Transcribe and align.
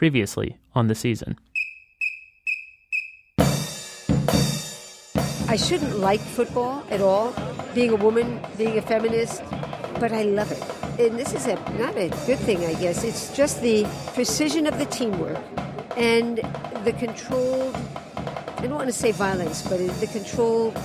previously 0.00 0.56
on 0.74 0.86
the 0.86 0.94
season. 0.94 1.38
I 5.46 5.56
shouldn't 5.56 5.98
like 5.98 6.20
football 6.20 6.82
at 6.88 7.02
all, 7.02 7.34
being 7.74 7.90
a 7.90 7.96
woman, 7.96 8.40
being 8.56 8.78
a 8.78 8.80
feminist, 8.80 9.42
but 10.00 10.10
I 10.10 10.22
love 10.22 10.50
it. 10.52 10.62
And 10.98 11.18
this 11.18 11.34
is 11.34 11.46
a 11.46 11.56
not 11.78 11.98
a 11.98 12.08
good 12.24 12.38
thing, 12.38 12.64
I 12.64 12.72
guess. 12.80 13.04
It's 13.04 13.36
just 13.36 13.60
the 13.60 13.84
precision 14.14 14.66
of 14.66 14.78
the 14.78 14.86
teamwork 14.86 15.36
and 15.98 16.38
the 16.86 16.94
controlled 16.98 17.76
I 18.56 18.62
don't 18.62 18.76
want 18.76 18.88
to 18.88 18.98
say 19.04 19.12
violence, 19.12 19.60
but 19.68 19.76
the 20.00 20.06
controlled 20.06 20.78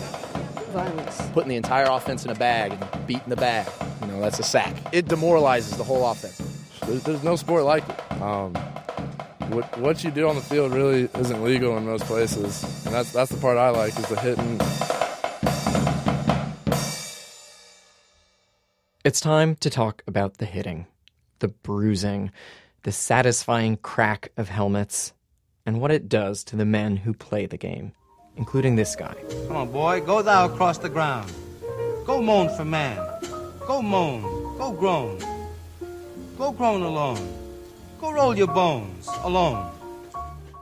violence. 0.74 1.22
Putting 1.32 1.50
the 1.50 1.56
entire 1.56 1.88
offense 1.90 2.26
in 2.26 2.32
a 2.32 2.36
bag 2.36 2.74
and 2.74 3.08
beating 3.08 3.30
the 3.30 3.38
bag, 3.38 3.66
you 4.02 4.08
know, 4.08 4.20
that's 4.20 4.40
a 4.40 4.44
sack. 4.44 4.76
It 4.92 5.08
demoralizes 5.08 5.78
the 5.78 5.86
whole 5.86 6.06
offense. 6.06 6.42
There's, 6.86 7.04
there's 7.04 7.24
no 7.24 7.38
sport 7.38 7.64
like 7.64 7.88
it. 7.88 8.22
Um, 8.22 8.54
what, 9.54 9.78
what 9.78 10.04
you 10.04 10.12
do 10.12 10.28
on 10.28 10.36
the 10.36 10.42
field 10.42 10.74
really 10.74 11.10
isn't 11.16 11.44
legal 11.44 11.78
in 11.78 11.86
most 11.86 12.06
places, 12.06 12.64
and 12.86 12.94
that's 12.94 13.12
that's 13.12 13.32
the 13.32 13.38
part 13.38 13.58
I 13.58 13.70
like 13.70 13.98
is 13.98 14.06
the 14.08 14.20
hitting. 14.20 14.60
It's 19.04 19.22
time 19.22 19.56
to 19.58 19.70
talk 19.70 20.02
about 20.08 20.38
the 20.38 20.46
hitting, 20.46 20.88
the 21.40 21.50
bruising, 21.50 22.32
the 22.84 22.92
satisfying 22.92 23.78
crack 23.78 24.32
of 24.36 24.50
helmets, 24.50 25.14
and 25.66 25.80
what 25.80 25.92
it 25.92 26.10
does 26.10 26.44
to 26.46 26.56
the 26.56 26.66
men 26.66 26.98
who 26.98 27.14
play 27.14 27.46
the 27.46 27.58
game, 27.58 27.92
including 28.36 28.76
this 28.76 28.96
guy. 28.96 29.16
Come 29.48 29.58
on, 29.58 29.72
boy, 29.72 30.02
go 30.02 30.22
thou 30.22 30.46
across 30.46 30.80
the 30.80 30.90
ground. 30.90 31.32
Go 32.06 32.22
moan 32.22 32.50
for 32.56 32.66
man. 32.66 32.98
Go 33.68 33.82
moan. 33.82 34.22
Go 34.58 34.72
groan. 34.72 35.20
Go 36.38 36.52
groan 36.52 36.82
alone. 36.82 37.45
Go 38.06 38.12
roll 38.12 38.38
your 38.38 38.46
bones 38.46 39.10
alone. 39.24 39.72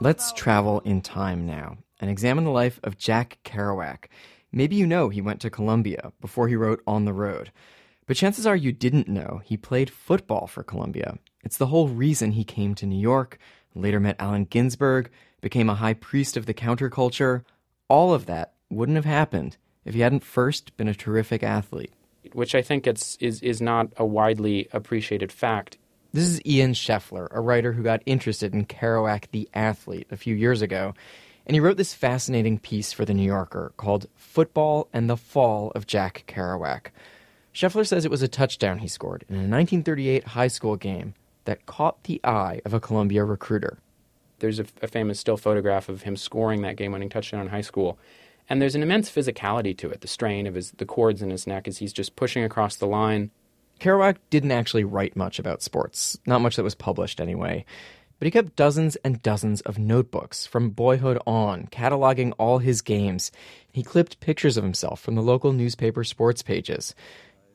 Let's 0.00 0.32
travel 0.32 0.80
in 0.80 1.02
time 1.02 1.44
now 1.44 1.76
and 2.00 2.10
examine 2.10 2.44
the 2.44 2.50
life 2.50 2.80
of 2.82 2.96
Jack 2.96 3.36
Kerouac. 3.44 4.06
Maybe 4.50 4.76
you 4.76 4.86
know 4.86 5.10
he 5.10 5.20
went 5.20 5.42
to 5.42 5.50
Columbia 5.50 6.14
before 6.22 6.48
he 6.48 6.56
wrote 6.56 6.82
On 6.86 7.04
the 7.04 7.12
Road. 7.12 7.52
But 8.06 8.16
chances 8.16 8.46
are 8.46 8.56
you 8.56 8.72
didn't 8.72 9.08
know 9.08 9.42
he 9.44 9.58
played 9.58 9.90
football 9.90 10.46
for 10.46 10.62
Columbia. 10.62 11.18
It's 11.44 11.58
the 11.58 11.66
whole 11.66 11.88
reason 11.88 12.32
he 12.32 12.44
came 12.44 12.74
to 12.76 12.86
New 12.86 12.98
York, 12.98 13.36
later 13.74 14.00
met 14.00 14.16
Allen 14.18 14.46
Ginsberg, 14.46 15.10
became 15.42 15.68
a 15.68 15.74
high 15.74 15.92
priest 15.92 16.38
of 16.38 16.46
the 16.46 16.54
counterculture. 16.54 17.44
All 17.88 18.14
of 18.14 18.24
that 18.24 18.54
wouldn't 18.70 18.96
have 18.96 19.04
happened 19.04 19.58
if 19.84 19.92
he 19.92 20.00
hadn't 20.00 20.24
first 20.24 20.74
been 20.78 20.88
a 20.88 20.94
terrific 20.94 21.42
athlete. 21.42 21.92
Which 22.32 22.54
I 22.54 22.62
think 22.62 22.86
it's, 22.86 23.16
is, 23.16 23.42
is 23.42 23.60
not 23.60 23.92
a 23.98 24.06
widely 24.06 24.66
appreciated 24.72 25.30
fact. 25.30 25.76
This 26.14 26.28
is 26.28 26.40
Ian 26.46 26.74
Scheffler, 26.74 27.26
a 27.32 27.40
writer 27.40 27.72
who 27.72 27.82
got 27.82 28.00
interested 28.06 28.54
in 28.54 28.66
Kerouac 28.66 29.24
the 29.32 29.48
athlete 29.52 30.06
a 30.12 30.16
few 30.16 30.36
years 30.36 30.62
ago, 30.62 30.94
and 31.44 31.56
he 31.56 31.60
wrote 31.60 31.76
this 31.76 31.92
fascinating 31.92 32.60
piece 32.60 32.92
for 32.92 33.04
The 33.04 33.14
New 33.14 33.24
Yorker 33.24 33.72
called 33.76 34.06
Football 34.14 34.86
and 34.92 35.10
the 35.10 35.16
Fall 35.16 35.72
of 35.74 35.88
Jack 35.88 36.22
Kerouac. 36.28 36.92
Scheffler 37.52 37.84
says 37.84 38.04
it 38.04 38.12
was 38.12 38.22
a 38.22 38.28
touchdown 38.28 38.78
he 38.78 38.86
scored 38.86 39.24
in 39.28 39.34
a 39.34 39.38
1938 39.38 40.22
high 40.22 40.46
school 40.46 40.76
game 40.76 41.14
that 41.46 41.66
caught 41.66 42.04
the 42.04 42.20
eye 42.22 42.60
of 42.64 42.72
a 42.72 42.78
Columbia 42.78 43.24
recruiter. 43.24 43.78
There's 44.38 44.60
a, 44.60 44.64
famous 44.86 45.18
still 45.18 45.36
photograph 45.36 45.88
of 45.88 46.02
him 46.02 46.16
scoring 46.16 46.62
that 46.62 46.76
game 46.76 46.92
winning 46.92 47.08
touchdown 47.08 47.40
in 47.40 47.48
high 47.48 47.60
school. 47.60 47.98
And 48.48 48.62
there's 48.62 48.76
an 48.76 48.84
immense 48.84 49.10
physicality 49.10 49.76
to 49.78 49.90
it, 49.90 50.00
the 50.00 50.06
strain 50.06 50.46
of 50.46 50.54
his 50.54 50.70
the 50.70 50.86
cords 50.86 51.22
in 51.22 51.30
his 51.30 51.48
neck 51.48 51.66
as 51.66 51.78
he's 51.78 51.92
just 51.92 52.14
pushing 52.14 52.44
across 52.44 52.76
the 52.76 52.86
line. 52.86 53.32
Kerouac 53.84 54.16
didn't 54.30 54.52
actually 54.52 54.84
write 54.84 55.14
much 55.14 55.38
about 55.38 55.62
sports, 55.62 56.18
not 56.24 56.40
much 56.40 56.56
that 56.56 56.62
was 56.62 56.74
published 56.74 57.20
anyway. 57.20 57.66
But 58.18 58.24
he 58.24 58.30
kept 58.30 58.56
dozens 58.56 58.96
and 58.96 59.22
dozens 59.22 59.60
of 59.60 59.78
notebooks 59.78 60.46
from 60.46 60.70
boyhood 60.70 61.18
on, 61.26 61.66
cataloging 61.66 62.32
all 62.38 62.60
his 62.60 62.80
games. 62.80 63.30
He 63.70 63.82
clipped 63.82 64.20
pictures 64.20 64.56
of 64.56 64.64
himself 64.64 65.00
from 65.00 65.16
the 65.16 65.22
local 65.22 65.52
newspaper 65.52 66.02
sports 66.02 66.40
pages. 66.40 66.94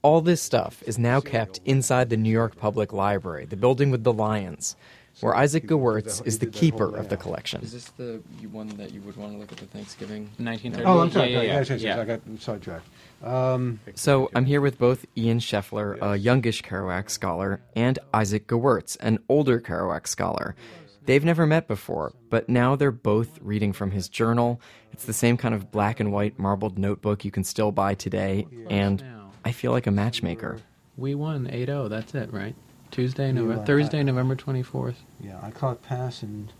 All 0.03 0.22
this 0.22 0.40
stuff 0.40 0.84
is 0.86 1.00
now 1.00 1.20
kept 1.20 1.62
inside 1.66 2.12
the 2.12 2.18
New 2.18 2.30
York 2.30 2.58
Public 2.58 2.94
Library, 2.94 3.46
the 3.46 3.58
building 3.58 3.90
with 3.90 4.03
the 4.03 4.14
lions, 4.14 4.76
where 5.22 5.35
Isaac 5.35 5.66
Gewirtz 5.68 6.25
is 6.25 6.40
the 6.40 6.46
keeper 6.46 6.96
of 6.96 7.09
the 7.09 7.18
collection. 7.18 7.62
Is 7.62 7.74
this 7.74 7.85
the 7.97 8.22
one 8.52 8.68
that 8.78 8.94
you 8.94 9.02
would 9.02 9.18
want 9.18 9.34
to 9.34 9.38
look 9.38 9.52
at 9.52 9.57
the 9.57 9.66
Thanksgiving? 9.66 10.30
1930. 10.38 10.85
Oh, 10.85 11.00
I'm 11.00 11.12
sorry. 11.12 11.34
Yeah, 11.34 11.41
yeah, 11.41 11.63
yeah. 11.68 11.75
Yeah. 11.96 12.02
I 12.02 12.06
got 12.06 12.22
sidetracked. 12.40 12.88
Um, 13.24 13.79
So 13.96 14.29
I'm 14.35 14.46
here 14.46 14.62
with 14.62 14.78
both 14.78 15.06
Ian 15.18 15.40
Scheffler, 15.40 15.97
a 16.02 16.18
youngish 16.18 16.63
Kerouac 16.63 17.09
scholar, 17.09 17.62
and 17.75 18.00
Isaac 18.13 18.47
Gewirtz, 18.47 18.97
an 19.02 19.19
older 19.29 19.59
Kerouac 19.59 20.08
scholar. 20.08 20.56
They've 21.06 21.25
never 21.25 21.47
met 21.47 21.68
before, 21.68 22.13
but 22.29 22.50
now 22.50 22.75
they're 22.75 22.91
both 22.91 23.40
reading 23.41 23.74
from 23.74 23.91
his 23.91 24.09
journal. 24.09 24.62
It's 24.94 25.06
the 25.06 25.13
same 25.13 25.38
kind 25.38 25.56
of 25.56 25.72
black 25.72 26.00
and 26.00 26.12
white 26.12 26.38
marbled 26.38 26.78
notebook 26.78 27.25
you 27.25 27.31
can 27.31 27.44
still 27.44 27.72
buy 27.72 27.96
today, 27.96 28.46
and 28.69 29.03
I 29.44 29.52
feel 29.52 29.72
like 29.72 29.88
a 29.88 29.91
matchmaker. 29.91 30.59
We 30.97 31.16
won 31.16 31.50
8 31.50 31.66
0. 31.66 31.88
That's 31.88 32.13
it, 32.13 32.31
right? 32.31 32.56
Tuesday, 32.92 33.32
November, 33.32 33.62
uh, 33.62 33.66
Thursday, 33.66 34.04
November 34.04 34.36
24th. 34.36 34.96
yeah, 35.20 35.40
I 35.42 35.52
caught 35.52 35.82
pass 35.84 36.22
and 36.24 36.52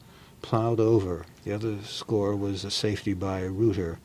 plowed 0.42 0.80
over. 0.80 1.26
The 1.44 1.54
other 1.54 1.78
score 1.84 2.36
was 2.36 2.64
a 2.64 2.72
safety 2.72 3.14
by 3.14 3.42
Reuter. 3.44 4.00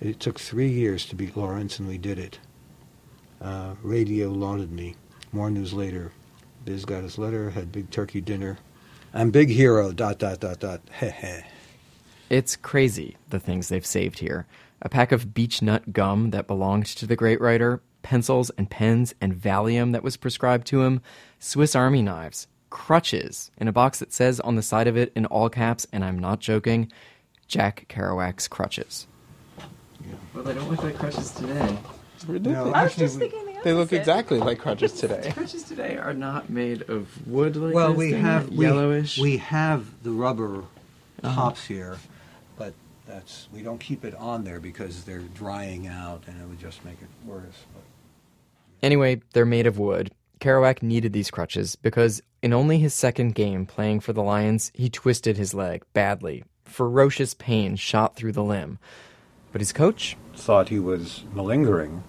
It 0.00 0.20
took 0.20 0.38
three 0.38 0.68
years 0.68 1.06
to 1.06 1.14
beat 1.16 1.36
Lawrence, 1.36 1.78
and 1.78 1.88
we 1.88 1.98
did 1.98 2.18
it. 2.18 2.38
Uh, 3.40 3.74
radio 3.82 4.28
lauded 4.28 4.72
me. 4.72 4.96
More 5.32 5.50
news 5.50 5.72
later. 5.72 6.12
Biz 6.64 6.84
got 6.84 7.02
his 7.02 7.18
letter, 7.18 7.50
had 7.50 7.72
big 7.72 7.90
turkey 7.90 8.20
dinner. 8.20 8.58
I'm 9.12 9.30
big 9.30 9.48
hero, 9.50 9.92
dot, 9.92 10.18
dot, 10.18 10.40
dot, 10.40 10.60
dot. 10.60 10.80
Heh 10.90 11.10
heh. 11.10 11.42
It's 12.30 12.56
crazy, 12.56 13.16
the 13.30 13.38
things 13.38 13.68
they've 13.68 13.84
saved 13.86 14.18
here. 14.18 14.46
A 14.82 14.88
pack 14.88 15.12
of 15.12 15.34
beech 15.34 15.62
nut 15.62 15.92
gum 15.92 16.30
that 16.30 16.46
belonged 16.46 16.86
to 16.86 17.06
the 17.06 17.16
great 17.16 17.40
writer, 17.40 17.80
pencils 18.08 18.50
and 18.56 18.70
pens 18.70 19.14
and 19.20 19.34
Valium 19.34 19.92
that 19.92 20.04
was 20.04 20.16
prescribed 20.16 20.68
to 20.68 20.82
him, 20.82 21.00
Swiss 21.40 21.74
Army 21.74 22.02
knives, 22.02 22.46
crutches 22.70 23.50
in 23.58 23.66
a 23.66 23.72
box 23.72 23.98
that 23.98 24.12
says 24.12 24.38
on 24.40 24.54
the 24.54 24.62
side 24.62 24.86
of 24.86 24.96
it 24.96 25.10
in 25.16 25.26
all 25.26 25.48
caps, 25.48 25.86
and 25.92 26.04
I'm 26.04 26.18
not 26.20 26.38
joking, 26.38 26.92
Jack 27.48 27.86
Kerouac's 27.88 28.46
crutches. 28.46 29.08
Well, 30.34 30.44
they 30.44 30.54
don't 30.54 30.70
look 30.70 30.82
like 30.84 30.96
crutches 30.98 31.30
today. 31.32 31.76
It's 32.14 32.24
ridiculous. 32.26 32.74
I 32.74 32.84
was 32.84 32.94
just 32.96 33.18
thinking 33.18 33.40
they 33.64 33.72
look 33.72 33.92
exactly 33.92 34.38
like 34.38 34.58
crutches 34.58 34.92
today. 35.00 35.32
Crutches 35.34 35.62
today 35.64 35.96
are 35.96 36.12
not 36.14 36.50
made 36.50 36.82
of 36.90 37.26
wood 37.26 37.56
like 37.56 37.74
Well, 37.74 37.88
this. 37.90 37.98
we 37.98 38.12
have 38.12 38.50
we- 38.50 38.66
yellowish. 38.66 39.18
We, 39.18 39.38
have 39.38 39.86
the 40.02 40.10
rubber 40.10 40.64
Uh-huh. 41.22 41.34
tops 41.34 41.64
here, 41.66 41.96
but 42.58 42.74
that's 43.06 43.48
we 43.52 43.62
don't 43.62 43.78
keep 43.80 44.04
it 44.04 44.14
on 44.16 44.44
there 44.44 44.60
because 44.60 45.04
they're 45.04 45.20
drying 45.34 45.86
out, 45.86 46.24
and 46.26 46.40
it 46.40 46.46
would 46.46 46.60
just 46.60 46.84
make 46.84 47.00
it 47.00 47.08
worse. 47.26 47.64
Anyway, 48.84 49.22
they're 49.32 49.46
made 49.46 49.66
of 49.66 49.78
wood. 49.78 50.10
Kerouac 50.40 50.82
needed 50.82 51.14
these 51.14 51.30
crutches 51.30 51.74
because 51.74 52.20
in 52.42 52.52
only 52.52 52.78
his 52.78 52.92
second 52.92 53.34
game 53.34 53.64
playing 53.64 54.00
for 54.00 54.12
the 54.12 54.22
Lions, 54.22 54.70
he 54.74 54.90
twisted 54.90 55.38
his 55.38 55.54
leg 55.54 55.82
badly. 55.94 56.44
Ferocious 56.66 57.32
pain 57.32 57.76
shot 57.76 58.14
through 58.14 58.32
the 58.32 58.42
limb. 58.42 58.78
But 59.52 59.62
his 59.62 59.72
coach? 59.72 60.18
Thought 60.34 60.68
he 60.68 60.78
was 60.78 61.24
malingering, 61.32 62.02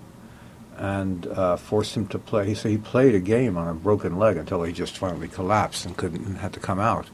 and 0.75 1.25
uh, 1.27 1.55
forced 1.55 1.95
him 1.95 2.07
to 2.07 2.19
play. 2.19 2.53
So 2.55 2.67
he 2.67 2.77
played 2.77 3.15
a 3.15 3.21
game 3.21 3.55
on 3.55 3.69
a 3.69 3.73
broken 3.73 4.19
leg 4.19 4.35
until 4.35 4.61
he 4.63 4.73
just 4.73 4.97
finally 4.97 5.29
collapsed 5.29 5.85
and 5.85 5.95
couldn't 5.95 6.25
and 6.25 6.39
had 6.39 6.51
to 6.53 6.59
come 6.59 6.81
out. 6.81 7.09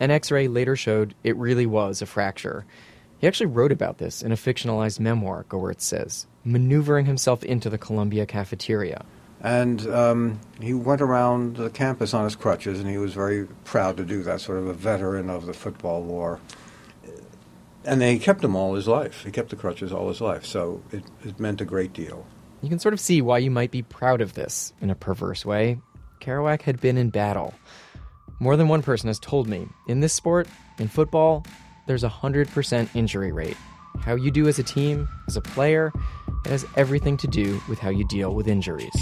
An 0.00 0.10
x 0.10 0.32
ray 0.32 0.48
later 0.48 0.74
showed 0.74 1.14
it 1.22 1.36
really 1.36 1.66
was 1.66 2.02
a 2.02 2.06
fracture. 2.06 2.66
He 3.18 3.28
actually 3.28 3.46
wrote 3.46 3.70
about 3.70 3.98
this 3.98 4.20
in 4.20 4.32
a 4.32 4.36
fictionalized 4.36 4.98
memoir, 4.98 5.44
Gewirtz 5.44 5.82
says, 5.82 6.26
maneuvering 6.44 7.06
himself 7.06 7.42
into 7.44 7.70
the 7.70 7.78
Columbia 7.78 8.26
cafeteria. 8.26 9.04
And 9.42 9.86
um, 9.88 10.40
he 10.60 10.74
went 10.74 11.00
around 11.00 11.56
the 11.56 11.70
campus 11.70 12.12
on 12.12 12.24
his 12.24 12.36
crutches, 12.36 12.78
and 12.78 12.88
he 12.88 12.98
was 12.98 13.14
very 13.14 13.46
proud 13.64 13.96
to 13.96 14.04
do 14.04 14.22
that, 14.24 14.40
sort 14.40 14.58
of 14.58 14.66
a 14.66 14.74
veteran 14.74 15.30
of 15.30 15.46
the 15.46 15.54
football 15.54 16.02
war. 16.02 16.40
And 17.84 18.00
they 18.00 18.18
kept 18.18 18.44
him 18.44 18.54
all 18.54 18.74
his 18.74 18.86
life. 18.86 19.24
He 19.24 19.30
kept 19.30 19.48
the 19.48 19.56
crutches 19.56 19.92
all 19.92 20.08
his 20.08 20.20
life, 20.20 20.44
so 20.44 20.82
it, 20.92 21.04
it 21.24 21.40
meant 21.40 21.62
a 21.62 21.64
great 21.64 21.94
deal. 21.94 22.26
You 22.60 22.68
can 22.68 22.78
sort 22.78 22.92
of 22.92 23.00
see 23.00 23.22
why 23.22 23.38
you 23.38 23.50
might 23.50 23.70
be 23.70 23.80
proud 23.80 24.20
of 24.20 24.34
this 24.34 24.74
in 24.82 24.90
a 24.90 24.94
perverse 24.94 25.46
way. 25.46 25.80
Kerouac 26.20 26.60
had 26.62 26.78
been 26.78 26.98
in 26.98 27.08
battle. 27.08 27.54
More 28.38 28.56
than 28.56 28.68
one 28.68 28.82
person 28.82 29.08
has 29.08 29.18
told 29.18 29.48
me 29.48 29.66
in 29.88 30.00
this 30.00 30.12
sport, 30.12 30.46
in 30.78 30.88
football, 30.88 31.44
there's 31.86 32.04
a 32.04 32.10
100% 32.10 32.88
injury 32.94 33.32
rate. 33.32 33.56
How 34.00 34.14
you 34.14 34.30
do 34.30 34.46
as 34.46 34.58
a 34.58 34.62
team, 34.62 35.08
as 35.26 35.36
a 35.36 35.40
player, 35.40 35.92
it 36.44 36.50
has 36.50 36.66
everything 36.76 37.16
to 37.18 37.26
do 37.26 37.60
with 37.68 37.78
how 37.78 37.90
you 37.90 38.04
deal 38.04 38.34
with 38.34 38.48
injuries. 38.48 38.94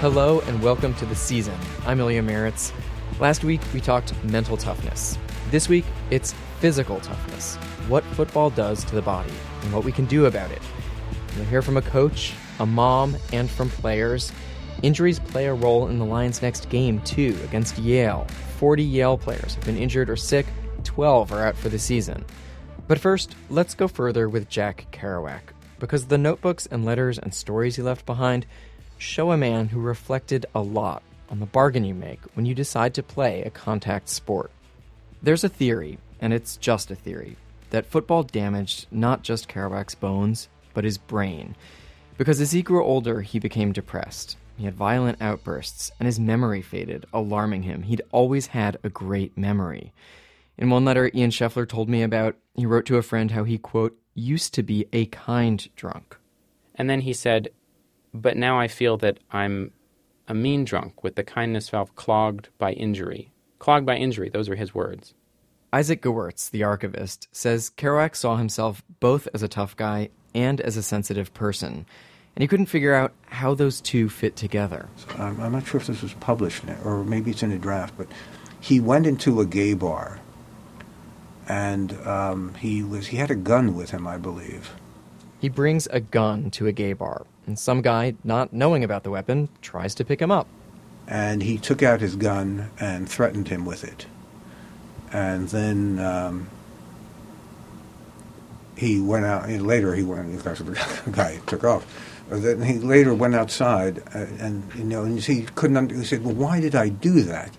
Hello 0.00 0.40
and 0.40 0.62
welcome 0.62 0.94
to 0.94 1.06
the 1.06 1.14
season. 1.14 1.58
I'm 1.86 2.00
Ilya 2.00 2.22
Marritz. 2.22 2.72
Last 3.18 3.42
week 3.42 3.62
we 3.72 3.80
talked 3.80 4.12
mental 4.24 4.56
toughness. 4.56 5.16
This 5.50 5.68
week 5.68 5.86
it's 6.10 6.34
physical 6.60 7.00
toughness. 7.00 7.56
What 7.88 8.04
football 8.04 8.50
does 8.50 8.84
to 8.84 8.94
the 8.94 9.02
body 9.02 9.32
and 9.62 9.72
what 9.72 9.84
we 9.84 9.92
can 9.92 10.04
do 10.04 10.26
about 10.26 10.50
it. 10.50 10.60
You'll 11.34 11.46
hear 11.46 11.62
from 11.62 11.78
a 11.78 11.82
coach, 11.82 12.34
a 12.60 12.66
mom, 12.66 13.16
and 13.32 13.50
from 13.50 13.70
players. 13.70 14.32
Injuries 14.82 15.18
play 15.18 15.46
a 15.46 15.54
role 15.54 15.88
in 15.88 15.98
the 15.98 16.04
Lions' 16.04 16.42
next 16.42 16.68
game, 16.68 17.00
too, 17.00 17.38
against 17.44 17.78
Yale. 17.78 18.26
40 18.58 18.82
Yale 18.82 19.16
players 19.16 19.54
have 19.54 19.64
been 19.64 19.78
injured 19.78 20.10
or 20.10 20.16
sick, 20.16 20.46
12 20.84 21.32
are 21.32 21.46
out 21.46 21.56
for 21.56 21.68
the 21.70 21.78
season. 21.78 22.24
But 22.86 22.98
first, 22.98 23.34
let's 23.48 23.74
go 23.74 23.88
further 23.88 24.28
with 24.28 24.48
Jack 24.48 24.86
Kerouac, 24.92 25.40
because 25.78 26.06
the 26.06 26.18
notebooks 26.18 26.66
and 26.66 26.84
letters 26.84 27.18
and 27.18 27.32
stories 27.32 27.76
he 27.76 27.82
left 27.82 28.04
behind 28.04 28.46
show 28.98 29.32
a 29.32 29.36
man 29.36 29.68
who 29.68 29.80
reflected 29.80 30.46
a 30.54 30.60
lot 30.60 31.02
on 31.30 31.40
the 31.40 31.46
bargain 31.46 31.84
you 31.84 31.94
make 31.94 32.20
when 32.34 32.44
you 32.44 32.54
decide 32.54 32.94
to 32.94 33.02
play 33.02 33.42
a 33.42 33.50
contact 33.50 34.08
sport. 34.08 34.50
There's 35.22 35.44
a 35.44 35.48
theory, 35.48 35.98
and 36.20 36.32
it's 36.32 36.58
just 36.58 36.90
a 36.90 36.94
theory, 36.94 37.36
that 37.70 37.86
football 37.86 38.22
damaged 38.22 38.86
not 38.90 39.22
just 39.22 39.48
Kerouac's 39.48 39.94
bones, 39.94 40.48
but 40.74 40.84
his 40.84 40.98
brain. 40.98 41.56
Because 42.18 42.40
as 42.40 42.52
he 42.52 42.62
grew 42.62 42.84
older, 42.84 43.22
he 43.22 43.38
became 43.38 43.72
depressed. 43.72 44.36
He 44.56 44.66
had 44.66 44.74
violent 44.74 45.20
outbursts, 45.20 45.90
and 45.98 46.06
his 46.06 46.20
memory 46.20 46.62
faded, 46.62 47.06
alarming 47.12 47.62
him. 47.62 47.82
He'd 47.82 48.02
always 48.12 48.48
had 48.48 48.76
a 48.84 48.90
great 48.90 49.36
memory. 49.36 49.92
In 50.56 50.70
one 50.70 50.84
letter 50.84 51.10
Ian 51.14 51.30
Scheffler 51.30 51.68
told 51.68 51.88
me 51.88 52.02
about, 52.02 52.36
he 52.54 52.66
wrote 52.66 52.86
to 52.86 52.96
a 52.96 53.02
friend 53.02 53.30
how 53.30 53.44
he, 53.44 53.58
quote, 53.58 53.98
used 54.14 54.54
to 54.54 54.62
be 54.62 54.86
a 54.92 55.06
kind 55.06 55.68
drunk. 55.74 56.16
And 56.74 56.88
then 56.88 57.00
he 57.00 57.12
said, 57.12 57.48
But 58.12 58.36
now 58.36 58.58
I 58.58 58.68
feel 58.68 58.96
that 58.98 59.18
I'm 59.30 59.72
a 60.28 60.34
mean 60.34 60.64
drunk 60.64 61.02
with 61.02 61.16
the 61.16 61.24
kindness 61.24 61.68
valve 61.68 61.94
clogged 61.96 62.48
by 62.58 62.72
injury. 62.72 63.32
Clogged 63.58 63.86
by 63.86 63.96
injury, 63.96 64.28
those 64.28 64.48
are 64.48 64.54
his 64.54 64.74
words. 64.74 65.14
Isaac 65.72 66.02
Gewirtz, 66.02 66.50
the 66.50 66.62
archivist, 66.62 67.28
says 67.32 67.70
Kerouac 67.76 68.14
saw 68.14 68.36
himself 68.36 68.84
both 69.00 69.26
as 69.34 69.42
a 69.42 69.48
tough 69.48 69.76
guy 69.76 70.10
and 70.34 70.60
as 70.60 70.76
a 70.76 70.82
sensitive 70.82 71.34
person, 71.34 71.84
and 72.36 72.42
he 72.42 72.48
couldn't 72.48 72.66
figure 72.66 72.94
out 72.94 73.12
how 73.26 73.54
those 73.54 73.80
two 73.80 74.08
fit 74.08 74.36
together. 74.36 74.88
I'm, 75.18 75.40
I'm 75.40 75.52
not 75.52 75.66
sure 75.66 75.80
if 75.80 75.86
this 75.88 76.02
was 76.02 76.14
published 76.14 76.62
or 76.84 77.04
maybe 77.04 77.32
it's 77.32 77.42
in 77.42 77.52
a 77.52 77.58
draft, 77.58 77.94
but 77.96 78.06
he 78.60 78.80
went 78.80 79.06
into 79.06 79.40
a 79.40 79.46
gay 79.46 79.74
bar, 79.74 80.20
and 81.48 81.92
um, 82.06 82.54
he 82.54 82.82
was 82.82 83.08
he 83.08 83.16
had 83.16 83.30
a 83.30 83.34
gun 83.34 83.74
with 83.74 83.90
him, 83.90 84.06
I 84.06 84.16
believe. 84.16 84.74
He 85.40 85.48
brings 85.48 85.86
a 85.88 86.00
gun 86.00 86.50
to 86.52 86.66
a 86.66 86.72
gay 86.72 86.94
bar, 86.94 87.26
and 87.46 87.58
some 87.58 87.82
guy, 87.82 88.14
not 88.24 88.52
knowing 88.52 88.82
about 88.82 89.02
the 89.02 89.10
weapon, 89.10 89.48
tries 89.60 89.94
to 89.96 90.04
pick 90.04 90.20
him 90.20 90.30
up. 90.30 90.46
And 91.06 91.42
he 91.42 91.58
took 91.58 91.82
out 91.82 92.00
his 92.00 92.16
gun 92.16 92.70
and 92.80 93.08
threatened 93.08 93.48
him 93.48 93.66
with 93.66 93.84
it. 93.84 94.06
And 95.12 95.48
then 95.48 95.98
um, 95.98 96.48
he 98.76 99.00
went 99.00 99.26
out. 99.26 99.48
And 99.48 99.66
later, 99.66 99.94
he 99.94 100.02
went. 100.02 100.42
The 100.44 101.10
guy 101.12 101.40
took 101.46 101.64
off. 101.64 101.86
But 102.28 102.42
then 102.42 102.62
he 102.62 102.78
later 102.78 103.14
went 103.14 103.34
outside, 103.34 103.98
uh, 104.14 104.26
and 104.38 104.64
you 104.74 104.84
know, 104.84 105.04
and 105.04 105.20
he 105.20 105.42
couldn't. 105.42 105.76
Under, 105.76 105.94
he 105.94 106.04
said, 106.04 106.24
"Well, 106.24 106.34
why 106.34 106.60
did 106.60 106.74
I 106.74 106.88
do 106.88 107.20
that?" 107.22 107.54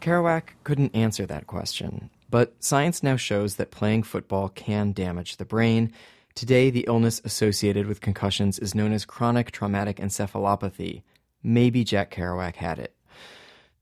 Kerouac 0.00 0.42
couldn't 0.64 0.94
answer 0.94 1.26
that 1.26 1.46
question, 1.46 2.08
but 2.30 2.62
science 2.62 3.02
now 3.02 3.16
shows 3.16 3.56
that 3.56 3.70
playing 3.70 4.04
football 4.04 4.48
can 4.48 4.92
damage 4.92 5.36
the 5.36 5.44
brain. 5.44 5.92
Today, 6.34 6.70
the 6.70 6.84
illness 6.86 7.20
associated 7.24 7.86
with 7.86 8.00
concussions 8.00 8.58
is 8.58 8.74
known 8.74 8.92
as 8.92 9.04
chronic 9.04 9.50
traumatic 9.50 9.96
encephalopathy. 9.96 11.02
Maybe 11.42 11.82
Jack 11.82 12.14
Kerouac 12.14 12.56
had 12.56 12.78
it. 12.78 12.94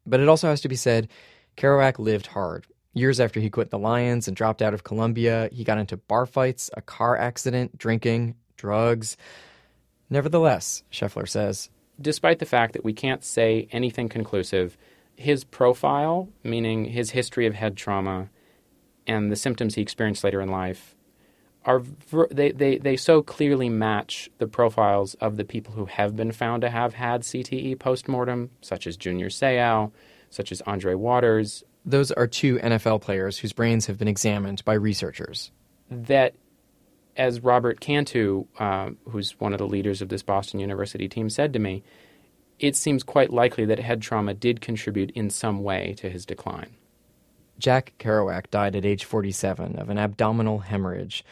But 0.07 0.21
it 0.21 0.29
also 0.29 0.49
has 0.49 0.63
to 0.63 0.69
be 0.69 0.77
said, 0.77 1.09
Kerouac 1.57 1.99
lived 1.99 2.29
hard. 2.29 2.67
Years 2.95 3.21
after 3.21 3.39
he 3.39 3.51
quit 3.51 3.71
the 3.71 3.79
Lions 3.79 4.27
and 4.27 4.37
dropped 4.37 4.63
out 4.63 4.73
of 4.73 4.85
Columbia, 4.85 5.51
he 5.53 5.63
got 5.63 5.79
into 5.79 5.97
bar 5.97 6.25
fights, 6.25 6.71
a 6.75 6.81
car 6.81 7.17
accident, 7.17 7.77
drinking, 7.77 8.35
drugs. 8.57 9.17
Nevertheless, 10.09 10.83
Scheffler 10.91 11.29
says, 11.29 11.69
Despite 12.01 12.39
the 12.39 12.47
fact 12.47 12.73
that 12.73 12.85
we 12.85 12.93
can't 12.95 13.23
say 13.23 13.69
anything 13.73 14.09
conclusive, 14.09 14.79
his 15.17 15.45
profile, 15.45 16.29
meaning 16.43 16.87
his 16.87 17.11
history 17.11 17.47
of 17.47 17.55
head 17.55 17.77
trauma 17.77 18.31
and 19.09 19.33
the 19.33 19.37
symptoms 19.37 19.75
he 19.75 19.83
experienced 19.83 20.23
later 20.23 20.41
in 20.41 20.51
life, 20.51 20.95
are 21.65 21.83
they, 22.31 22.53
they, 22.53 22.79
they 22.79 22.97
so 22.97 23.23
clearly 23.23 23.69
match 23.69 24.31
the 24.39 24.47
profiles 24.47 25.15
of 25.15 25.37
the 25.37 25.45
people 25.45 25.75
who 25.75 25.87
have 25.87 26.17
been 26.17 26.33
found 26.33 26.63
to 26.63 26.71
have 26.71 26.95
had 26.95 27.23
CTE 27.23 27.79
postmortem, 27.79 28.51
such 28.61 28.87
as 28.87 28.97
Junior 28.97 29.29
Seau, 29.29 29.91
such 30.31 30.53
as 30.53 30.61
Andre 30.63 30.95
Waters. 30.95 31.65
Those 31.85 32.13
are 32.13 32.27
two 32.27 32.57
NFL 32.59 33.01
players 33.01 33.39
whose 33.39 33.53
brains 33.53 33.87
have 33.87 33.99
been 33.99 34.09
examined 34.09 34.65
by 34.65 34.75
researchers. 34.75 35.51
That, 35.91 36.35
as 37.17 37.41
Robert 37.41 37.81
Cantu, 37.81 38.47
uh, 38.59 38.91
who's 39.11 39.39
one 39.41 39.53
of 39.53 39.59
the 39.59 39.67
leaders 39.67 40.01
of 40.01 40.09
this 40.09 40.23
Boston 40.23 40.61
University 40.61 41.09
team, 41.09 41.31
said 41.31 41.53
to 41.55 41.59
me, 41.59 41.83
it 42.59 42.77
seems 42.77 43.03
quite 43.03 43.33
likely 43.33 43.65
that 43.67 43.79
head 43.79 44.03
trauma 44.03 44.35
did 44.35 44.61
contribute 44.61 45.11
in 45.13 45.31
some 45.31 45.63
way 45.63 45.95
to 45.99 46.11
his 46.11 46.27
decline. 46.27 46.75
Jack 47.59 47.95
Kerouac 47.99 48.51
died 48.51 48.77
at 48.77 48.85
age 48.85 49.05
47 49.05 49.77
of 49.79 49.91
an 49.91 49.99
abdominal 49.99 50.61
hemorrhage. 50.61 51.25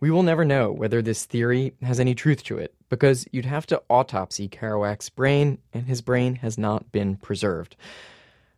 We 0.00 0.10
will 0.10 0.22
never 0.22 0.44
know 0.44 0.72
whether 0.72 1.00
this 1.00 1.24
theory 1.24 1.72
has 1.82 2.00
any 2.00 2.14
truth 2.14 2.42
to 2.44 2.58
it, 2.58 2.74
because 2.88 3.26
you'd 3.32 3.46
have 3.46 3.66
to 3.66 3.82
autopsy 3.88 4.48
Kerouac's 4.48 5.08
brain, 5.10 5.58
and 5.72 5.86
his 5.86 6.02
brain 6.02 6.36
has 6.36 6.58
not 6.58 6.92
been 6.92 7.16
preserved. 7.16 7.76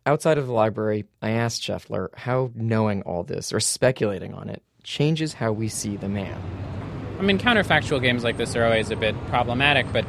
Outside 0.05 0.37
of 0.37 0.47
the 0.47 0.53
library, 0.53 1.05
I 1.21 1.31
asked 1.31 1.61
Scheffler 1.61 2.09
how 2.15 2.51
knowing 2.55 3.01
all 3.03 3.23
this, 3.23 3.53
or 3.53 3.59
speculating 3.59 4.33
on 4.33 4.49
it, 4.49 4.63
changes 4.83 5.33
how 5.33 5.51
we 5.51 5.67
see 5.69 5.97
the 5.97 6.09
man. 6.09 6.41
I 7.19 7.21
mean, 7.21 7.37
counterfactual 7.37 8.01
games 8.01 8.23
like 8.23 8.37
this 8.37 8.55
are 8.55 8.63
always 8.63 8.91
a 8.91 8.95
bit 8.95 9.15
problematic, 9.27 9.91
but 9.91 10.05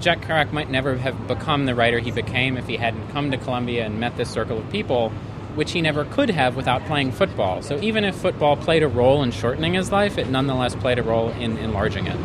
Jack 0.00 0.22
Kerouac 0.22 0.52
might 0.52 0.70
never 0.70 0.96
have 0.96 1.28
become 1.28 1.66
the 1.66 1.74
writer 1.74 1.98
he 1.98 2.10
became 2.10 2.56
if 2.56 2.66
he 2.66 2.76
hadn't 2.76 3.10
come 3.10 3.30
to 3.30 3.36
Columbia 3.36 3.86
and 3.86 4.00
met 4.00 4.16
this 4.16 4.30
circle 4.30 4.58
of 4.58 4.70
people 4.70 5.12
which 5.54 5.72
he 5.72 5.80
never 5.80 6.04
could 6.04 6.30
have 6.30 6.56
without 6.56 6.84
playing 6.86 7.12
football. 7.12 7.62
So 7.62 7.80
even 7.80 8.04
if 8.04 8.14
football 8.14 8.56
played 8.56 8.82
a 8.82 8.88
role 8.88 9.22
in 9.22 9.30
shortening 9.30 9.74
his 9.74 9.92
life, 9.92 10.18
it 10.18 10.28
nonetheless 10.28 10.74
played 10.74 10.98
a 10.98 11.02
role 11.02 11.30
in 11.30 11.56
enlarging 11.58 12.06
it. 12.06 12.16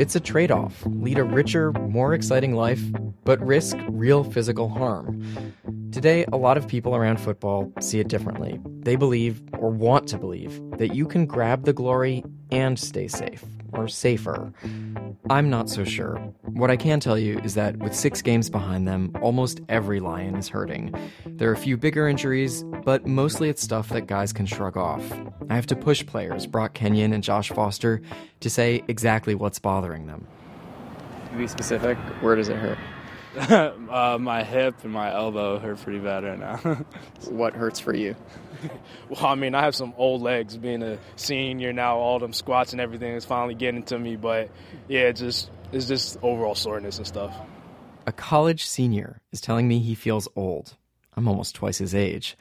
It's 0.00 0.16
a 0.16 0.20
trade 0.20 0.50
off. 0.50 0.82
Lead 0.86 1.18
a 1.18 1.24
richer, 1.24 1.72
more 1.72 2.14
exciting 2.14 2.54
life, 2.54 2.82
but 3.24 3.40
risk 3.44 3.76
real 3.88 4.24
physical 4.24 4.68
harm. 4.68 5.22
Today, 5.92 6.24
a 6.32 6.36
lot 6.36 6.56
of 6.56 6.66
people 6.66 6.96
around 6.96 7.20
football 7.20 7.70
see 7.80 8.00
it 8.00 8.08
differently. 8.08 8.58
They 8.80 8.96
believe, 8.96 9.42
or 9.58 9.70
want 9.70 10.08
to 10.08 10.18
believe, 10.18 10.60
that 10.78 10.94
you 10.94 11.06
can 11.06 11.26
grab 11.26 11.64
the 11.64 11.72
glory 11.72 12.24
and 12.50 12.78
stay 12.78 13.06
safe, 13.06 13.44
or 13.72 13.86
safer. 13.88 14.52
I'm 15.28 15.50
not 15.50 15.68
so 15.68 15.84
sure. 15.84 16.18
What 16.54 16.70
I 16.70 16.76
can 16.76 17.00
tell 17.00 17.18
you 17.18 17.38
is 17.38 17.54
that 17.54 17.78
with 17.78 17.94
six 17.94 18.20
games 18.20 18.50
behind 18.50 18.86
them, 18.86 19.10
almost 19.22 19.60
every 19.70 20.00
Lion 20.00 20.36
is 20.36 20.48
hurting. 20.48 20.94
There 21.24 21.48
are 21.48 21.54
a 21.54 21.56
few 21.56 21.78
bigger 21.78 22.06
injuries, 22.06 22.62
but 22.84 23.06
mostly 23.06 23.48
it's 23.48 23.62
stuff 23.62 23.88
that 23.88 24.06
guys 24.06 24.34
can 24.34 24.44
shrug 24.44 24.76
off. 24.76 25.02
I 25.48 25.54
have 25.54 25.66
to 25.68 25.76
push 25.76 26.04
players, 26.04 26.46
Brock 26.46 26.74
Kenyon 26.74 27.14
and 27.14 27.24
Josh 27.24 27.48
Foster, 27.48 28.02
to 28.40 28.50
say 28.50 28.84
exactly 28.86 29.34
what's 29.34 29.58
bothering 29.58 30.06
them. 30.06 30.26
To 31.30 31.38
be 31.38 31.46
specific, 31.46 31.96
where 32.20 32.36
does 32.36 32.50
it 32.50 32.56
hurt? 32.56 32.78
uh, 33.90 34.18
my 34.20 34.44
hip 34.44 34.74
and 34.84 34.92
my 34.92 35.10
elbow 35.10 35.58
hurt 35.58 35.80
pretty 35.80 36.00
bad 36.00 36.22
right 36.22 36.38
now. 36.38 36.56
what 37.30 37.54
hurts 37.54 37.80
for 37.80 37.94
you? 37.94 38.14
well, 39.08 39.24
I 39.24 39.36
mean, 39.36 39.54
I 39.54 39.62
have 39.62 39.74
some 39.74 39.94
old 39.96 40.20
legs. 40.20 40.58
Being 40.58 40.82
a 40.82 40.98
senior 41.16 41.72
now, 41.72 41.96
all 41.96 42.18
them 42.18 42.34
squats 42.34 42.72
and 42.72 42.80
everything 42.80 43.14
is 43.14 43.24
finally 43.24 43.54
getting 43.54 43.84
to 43.84 43.98
me. 43.98 44.16
But 44.16 44.50
yeah, 44.86 45.12
just 45.12 45.48
it's 45.72 45.86
just 45.86 46.18
overall 46.22 46.54
soreness 46.54 46.98
and 46.98 47.06
stuff. 47.06 47.34
A 48.06 48.12
college 48.12 48.64
senior 48.64 49.20
is 49.32 49.40
telling 49.40 49.68
me 49.68 49.78
he 49.78 49.94
feels 49.94 50.28
old. 50.36 50.76
I'm 51.16 51.28
almost 51.28 51.54
twice 51.54 51.78
his 51.78 51.94
age. 51.94 52.36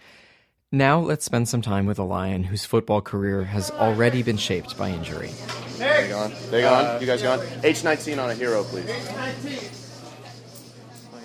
Now 0.72 1.00
let's 1.00 1.26
spend 1.26 1.50
some 1.50 1.62
time 1.62 1.86
with 1.86 2.00
a 2.00 2.04
lion 2.04 2.44
whose 2.44 2.66
football 2.66 3.02
career 3.02 3.44
has 3.44 3.72
already 3.72 4.24
been 4.24 4.38
shaped 4.38 4.78
by 4.78 4.90
injury. 4.90 5.30
They 5.78 6.08
gone? 6.10 6.32
They 6.50 6.62
gone? 6.62 7.02
You 7.02 7.08
guys 7.08 7.22
gone? 7.22 7.40
H19 7.40 8.24
on 8.24 8.30
a 8.30 8.36
hero, 8.36 8.64
please. 8.64 8.90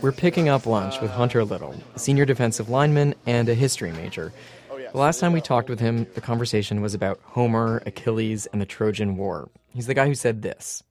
We're 0.02 0.12
picking 0.12 0.48
up 0.48 0.66
lunch 0.66 1.00
with 1.00 1.10
Hunter 1.10 1.44
Little, 1.44 1.74
senior 1.96 2.24
defensive 2.24 2.68
lineman 2.68 3.14
and 3.24 3.48
a 3.48 3.54
history 3.54 3.92
major. 3.92 4.32
Oh, 4.70 4.78
the 4.78 4.98
last 4.98 5.20
time 5.20 5.32
we 5.32 5.40
talked 5.40 5.70
with 5.70 5.80
him, 5.80 6.06
the 6.14 6.20
conversation 6.20 6.82
was 6.82 6.94
about 6.94 7.20
Homer, 7.22 7.82
Achilles, 7.86 8.46
and 8.46 8.60
the 8.60 8.66
Trojan 8.66 9.16
War. 9.16 9.48
He's 9.68 9.86
the 9.86 9.94
guy 9.94 10.06
who 10.06 10.14
said 10.14 10.42
this. 10.42 10.82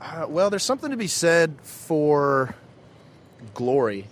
Uh, 0.00 0.26
well, 0.28 0.50
there's 0.50 0.64
something 0.64 0.90
to 0.90 0.96
be 0.96 1.06
said 1.06 1.56
for 1.62 2.54
glory. 3.54 4.06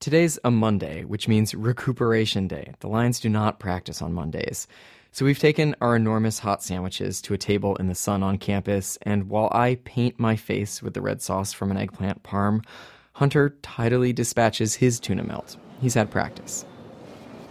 Today's 0.00 0.38
a 0.44 0.50
Monday, 0.50 1.04
which 1.04 1.28
means 1.28 1.54
recuperation 1.54 2.46
day. 2.46 2.74
The 2.80 2.88
Lions 2.88 3.20
do 3.20 3.28
not 3.30 3.58
practice 3.58 4.02
on 4.02 4.12
Mondays. 4.12 4.66
So 5.12 5.24
we've 5.24 5.38
taken 5.38 5.76
our 5.80 5.96
enormous 5.96 6.40
hot 6.40 6.62
sandwiches 6.62 7.22
to 7.22 7.34
a 7.34 7.38
table 7.38 7.76
in 7.76 7.86
the 7.86 7.94
sun 7.94 8.22
on 8.22 8.36
campus, 8.36 8.98
and 9.02 9.30
while 9.30 9.48
I 9.52 9.76
paint 9.84 10.18
my 10.18 10.34
face 10.36 10.82
with 10.82 10.92
the 10.92 11.00
red 11.00 11.22
sauce 11.22 11.52
from 11.52 11.70
an 11.70 11.76
eggplant 11.76 12.22
parm, 12.22 12.64
Hunter 13.12 13.56
tidily 13.62 14.12
dispatches 14.12 14.74
his 14.74 14.98
tuna 14.98 15.22
melt. 15.22 15.56
He's 15.80 15.94
had 15.94 16.10
practice. 16.10 16.64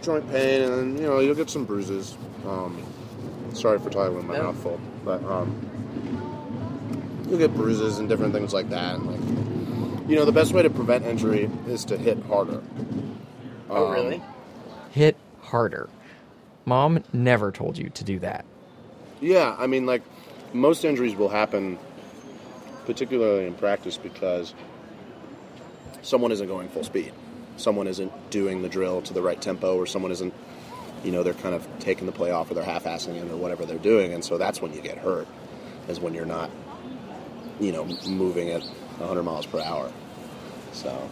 Joint 0.02 0.30
pain, 0.30 0.70
and 0.70 0.98
you 0.98 1.06
know 1.06 1.20
you'll 1.20 1.34
get 1.34 1.48
some 1.48 1.64
bruises. 1.64 2.18
Um, 2.46 2.84
sorry 3.54 3.78
for 3.78 3.88
talking 3.88 4.14
with 4.14 4.26
my 4.26 4.38
mouth 4.38 4.62
full, 4.62 4.78
but 5.02 5.24
um, 5.24 5.58
you'll 7.28 7.38
get 7.38 7.54
bruises 7.54 7.98
and 7.98 8.08
different 8.08 8.32
things 8.34 8.52
like 8.52 8.70
that. 8.70 8.96
And 8.96 9.06
like, 9.06 10.08
you 10.08 10.16
know, 10.16 10.24
the 10.24 10.32
best 10.32 10.52
way 10.52 10.62
to 10.62 10.70
prevent 10.70 11.04
injury 11.04 11.50
is 11.66 11.84
to 11.86 11.96
hit 11.96 12.22
harder. 12.24 12.62
Oh, 13.70 13.86
Um, 13.86 13.92
really? 13.92 14.22
Hit 14.90 15.16
harder. 15.40 15.88
Mom 16.64 17.02
never 17.12 17.50
told 17.52 17.78
you 17.78 17.90
to 17.90 18.04
do 18.04 18.18
that. 18.20 18.44
Yeah, 19.20 19.54
I 19.58 19.66
mean, 19.66 19.86
like 19.86 20.02
most 20.52 20.84
injuries 20.84 21.14
will 21.16 21.28
happen, 21.28 21.78
particularly 22.86 23.46
in 23.46 23.54
practice, 23.54 23.96
because 23.96 24.54
someone 26.02 26.32
isn't 26.32 26.46
going 26.46 26.68
full 26.68 26.84
speed. 26.84 27.12
Someone 27.56 27.86
isn't 27.86 28.12
doing 28.30 28.62
the 28.62 28.68
drill 28.68 29.00
to 29.02 29.14
the 29.14 29.22
right 29.22 29.40
tempo, 29.40 29.76
or 29.76 29.86
someone 29.86 30.10
isn't, 30.12 30.34
you 31.04 31.12
know, 31.12 31.22
they're 31.22 31.34
kind 31.34 31.54
of 31.54 31.66
taking 31.78 32.06
the 32.06 32.12
play 32.12 32.30
off, 32.30 32.50
or 32.50 32.54
they're 32.54 32.64
half-assing 32.64 33.14
it, 33.14 33.30
or 33.30 33.36
whatever 33.36 33.64
they're 33.64 33.78
doing, 33.78 34.12
and 34.12 34.24
so 34.24 34.36
that's 34.38 34.60
when 34.60 34.72
you 34.74 34.80
get 34.80 34.98
hurt, 34.98 35.26
is 35.88 36.00
when 36.00 36.14
you're 36.14 36.26
not, 36.26 36.50
you 37.60 37.72
know, 37.72 37.84
moving 38.06 38.50
at 38.50 38.62
100 38.62 39.22
miles 39.22 39.46
per 39.46 39.60
hour. 39.60 39.92
So 40.72 41.08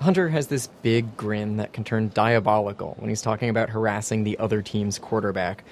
Hunter 0.00 0.28
has 0.28 0.48
this 0.48 0.68
big 0.82 1.16
grin 1.16 1.56
that 1.56 1.72
can 1.72 1.84
turn 1.84 2.10
diabolical 2.14 2.94
when 2.98 3.08
he's 3.08 3.22
talking 3.22 3.48
about 3.48 3.70
harassing 3.70 4.24
the 4.24 4.38
other 4.38 4.62
team's 4.62 4.98
quarterback. 4.98 5.64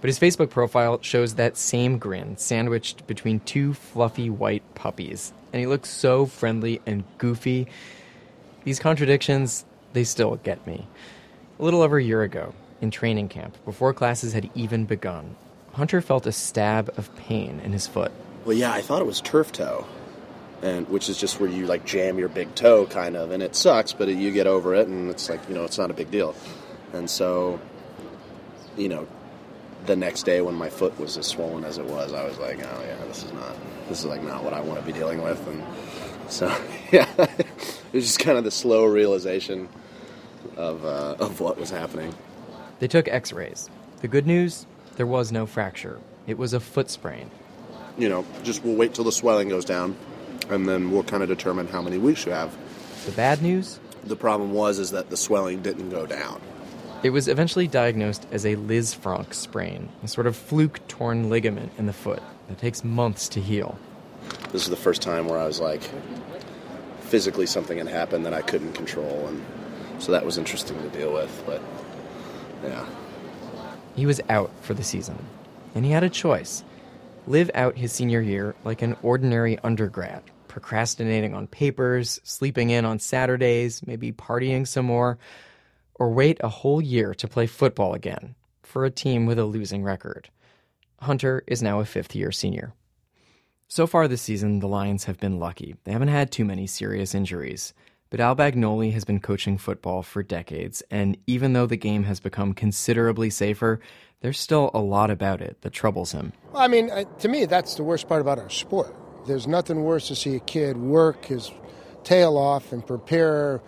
But 0.00 0.08
his 0.08 0.18
Facebook 0.18 0.50
profile 0.50 0.98
shows 1.02 1.34
that 1.34 1.56
same 1.56 1.98
grin 1.98 2.36
sandwiched 2.36 3.06
between 3.06 3.40
two 3.40 3.74
fluffy 3.74 4.30
white 4.30 4.62
puppies. 4.74 5.32
And 5.52 5.60
he 5.60 5.66
looks 5.66 5.88
so 5.88 6.26
friendly 6.26 6.80
and 6.86 7.04
goofy. 7.18 7.66
These 8.64 8.78
contradictions, 8.78 9.64
they 9.92 10.04
still 10.04 10.36
get 10.36 10.66
me. 10.66 10.86
A 11.58 11.62
little 11.62 11.82
over 11.82 11.98
a 11.98 12.04
year 12.04 12.22
ago, 12.22 12.54
in 12.80 12.90
training 12.90 13.28
camp, 13.28 13.56
before 13.64 13.94
classes 13.94 14.32
had 14.32 14.50
even 14.54 14.84
begun, 14.84 15.36
Hunter 15.72 16.00
felt 16.00 16.26
a 16.26 16.32
stab 16.32 16.92
of 16.96 17.14
pain 17.16 17.60
in 17.64 17.72
his 17.72 17.86
foot. 17.86 18.12
Well, 18.44 18.56
yeah, 18.56 18.72
I 18.72 18.82
thought 18.82 19.00
it 19.00 19.06
was 19.06 19.22
turf 19.22 19.52
toe, 19.52 19.86
and 20.62 20.86
which 20.88 21.08
is 21.08 21.16
just 21.16 21.40
where 21.40 21.48
you 21.48 21.66
like 21.66 21.86
jam 21.86 22.18
your 22.18 22.28
big 22.28 22.54
toe, 22.54 22.86
kind 22.86 23.16
of, 23.16 23.30
and 23.30 23.42
it 23.42 23.56
sucks, 23.56 23.92
but 23.92 24.08
you 24.08 24.30
get 24.32 24.46
over 24.46 24.74
it, 24.74 24.86
and 24.86 25.10
it's 25.10 25.30
like 25.30 25.40
you 25.48 25.54
know, 25.54 25.64
it's 25.64 25.78
not 25.78 25.90
a 25.90 25.94
big 25.94 26.10
deal. 26.10 26.34
And 26.92 27.08
so, 27.08 27.58
you 28.76 28.88
know, 28.88 29.06
the 29.86 29.96
next 29.96 30.24
day 30.24 30.42
when 30.42 30.54
my 30.54 30.68
foot 30.68 30.98
was 30.98 31.16
as 31.16 31.26
swollen 31.26 31.64
as 31.64 31.78
it 31.78 31.86
was, 31.86 32.12
I 32.12 32.24
was 32.24 32.38
like, 32.38 32.58
oh 32.58 32.82
yeah, 32.86 33.04
this 33.06 33.24
is 33.24 33.32
not, 33.32 33.56
this 33.88 34.00
is 34.00 34.06
like 34.06 34.22
not 34.22 34.44
what 34.44 34.52
I 34.52 34.60
want 34.60 34.78
to 34.78 34.86
be 34.86 34.92
dealing 34.92 35.22
with, 35.22 35.46
and 35.48 35.62
so 36.30 36.54
yeah, 36.92 37.08
it 37.18 37.92
was 37.92 38.04
just 38.04 38.18
kind 38.18 38.36
of 38.36 38.44
the 38.44 38.50
slow 38.50 38.84
realization 38.84 39.70
of 40.56 40.84
uh, 40.84 41.16
of 41.18 41.40
what 41.40 41.58
was 41.58 41.70
happening. 41.70 42.14
They 42.78 42.88
took 42.88 43.08
x 43.08 43.32
rays. 43.32 43.70
The 44.02 44.08
good 44.08 44.26
news 44.26 44.66
there 44.96 45.06
was 45.06 45.32
no 45.32 45.46
fracture, 45.46 45.98
it 46.26 46.36
was 46.36 46.52
a 46.52 46.60
foot 46.60 46.90
sprain. 46.90 47.30
You 47.98 48.08
know, 48.08 48.24
just 48.42 48.64
we'll 48.64 48.76
wait 48.76 48.94
till 48.94 49.04
the 49.04 49.12
swelling 49.12 49.48
goes 49.48 49.64
down, 49.64 49.96
and 50.50 50.68
then 50.68 50.90
we'll 50.90 51.04
kind 51.04 51.22
of 51.22 51.28
determine 51.28 51.68
how 51.68 51.80
many 51.80 51.98
weeks 51.98 52.26
you 52.26 52.32
have. 52.32 52.56
The 53.06 53.12
bad 53.12 53.42
news? 53.42 53.78
The 54.04 54.16
problem 54.16 54.52
was 54.52 54.78
is 54.78 54.90
that 54.90 55.10
the 55.10 55.16
swelling 55.16 55.62
didn't 55.62 55.90
go 55.90 56.06
down. 56.06 56.40
It 57.02 57.10
was 57.10 57.28
eventually 57.28 57.68
diagnosed 57.68 58.26
as 58.32 58.46
a 58.46 58.56
Lisfranc 58.56 59.34
sprain, 59.34 59.90
a 60.02 60.08
sort 60.08 60.26
of 60.26 60.36
fluke 60.36 60.86
torn 60.88 61.28
ligament 61.28 61.72
in 61.76 61.86
the 61.86 61.92
foot 61.92 62.22
that 62.48 62.58
takes 62.58 62.82
months 62.82 63.28
to 63.30 63.40
heal. 63.40 63.78
This 64.52 64.62
is 64.62 64.70
the 64.70 64.76
first 64.76 65.02
time 65.02 65.28
where 65.28 65.38
I 65.38 65.46
was 65.46 65.60
like, 65.60 65.82
physically 67.00 67.46
something 67.46 67.78
had 67.78 67.88
happened 67.88 68.24
that 68.26 68.32
I 68.32 68.40
couldn't 68.42 68.72
control, 68.72 69.28
and 69.28 69.44
so 69.98 70.12
that 70.12 70.24
was 70.24 70.38
interesting 70.38 70.80
to 70.82 70.88
deal 70.88 71.12
with. 71.12 71.42
But 71.46 71.62
yeah, 72.62 72.86
He 73.94 74.06
was 74.06 74.20
out 74.28 74.50
for 74.62 74.74
the 74.74 74.82
season, 74.82 75.18
and 75.74 75.84
he 75.84 75.90
had 75.90 76.02
a 76.02 76.10
choice 76.10 76.64
live 77.26 77.50
out 77.54 77.76
his 77.76 77.92
senior 77.92 78.20
year 78.20 78.54
like 78.64 78.82
an 78.82 78.96
ordinary 79.02 79.58
undergrad, 79.60 80.22
procrastinating 80.48 81.34
on 81.34 81.46
papers, 81.46 82.20
sleeping 82.24 82.70
in 82.70 82.84
on 82.84 82.98
Saturdays, 82.98 83.86
maybe 83.86 84.12
partying 84.12 84.66
some 84.66 84.86
more, 84.86 85.18
or 85.94 86.10
wait 86.10 86.38
a 86.42 86.48
whole 86.48 86.80
year 86.80 87.14
to 87.14 87.28
play 87.28 87.46
football 87.46 87.94
again 87.94 88.34
for 88.62 88.84
a 88.84 88.90
team 88.90 89.26
with 89.26 89.38
a 89.38 89.44
losing 89.44 89.82
record. 89.82 90.28
Hunter 91.00 91.42
is 91.46 91.62
now 91.62 91.80
a 91.80 91.84
fifth 91.84 92.14
year 92.14 92.32
senior. 92.32 92.72
So 93.68 93.86
far 93.86 94.06
this 94.06 94.22
season, 94.22 94.58
the 94.60 94.68
Lions 94.68 95.04
have 95.04 95.18
been 95.18 95.38
lucky. 95.38 95.76
They 95.84 95.92
haven't 95.92 96.08
had 96.08 96.30
too 96.30 96.44
many 96.44 96.66
serious 96.66 97.14
injuries. 97.14 97.74
But 98.14 98.20
Al 98.20 98.36
Bagnoli 98.36 98.92
has 98.92 99.04
been 99.04 99.18
coaching 99.18 99.58
football 99.58 100.04
for 100.04 100.22
decades, 100.22 100.84
and 100.88 101.16
even 101.26 101.52
though 101.52 101.66
the 101.66 101.76
game 101.76 102.04
has 102.04 102.20
become 102.20 102.54
considerably 102.54 103.28
safer, 103.28 103.80
there's 104.20 104.38
still 104.38 104.70
a 104.72 104.78
lot 104.78 105.10
about 105.10 105.40
it 105.40 105.60
that 105.62 105.72
troubles 105.72 106.12
him. 106.12 106.32
Well, 106.52 106.62
I 106.62 106.68
mean, 106.68 106.92
to 107.18 107.28
me, 107.28 107.44
that's 107.46 107.74
the 107.74 107.82
worst 107.82 108.06
part 108.06 108.20
about 108.20 108.38
our 108.38 108.50
sport. 108.50 108.94
There's 109.26 109.48
nothing 109.48 109.82
worse 109.82 110.06
to 110.06 110.14
see 110.14 110.36
a 110.36 110.38
kid 110.38 110.76
work 110.76 111.24
his 111.24 111.50
tail 112.04 112.36
off 112.36 112.70
and 112.70 112.86
prepare, 112.86 113.60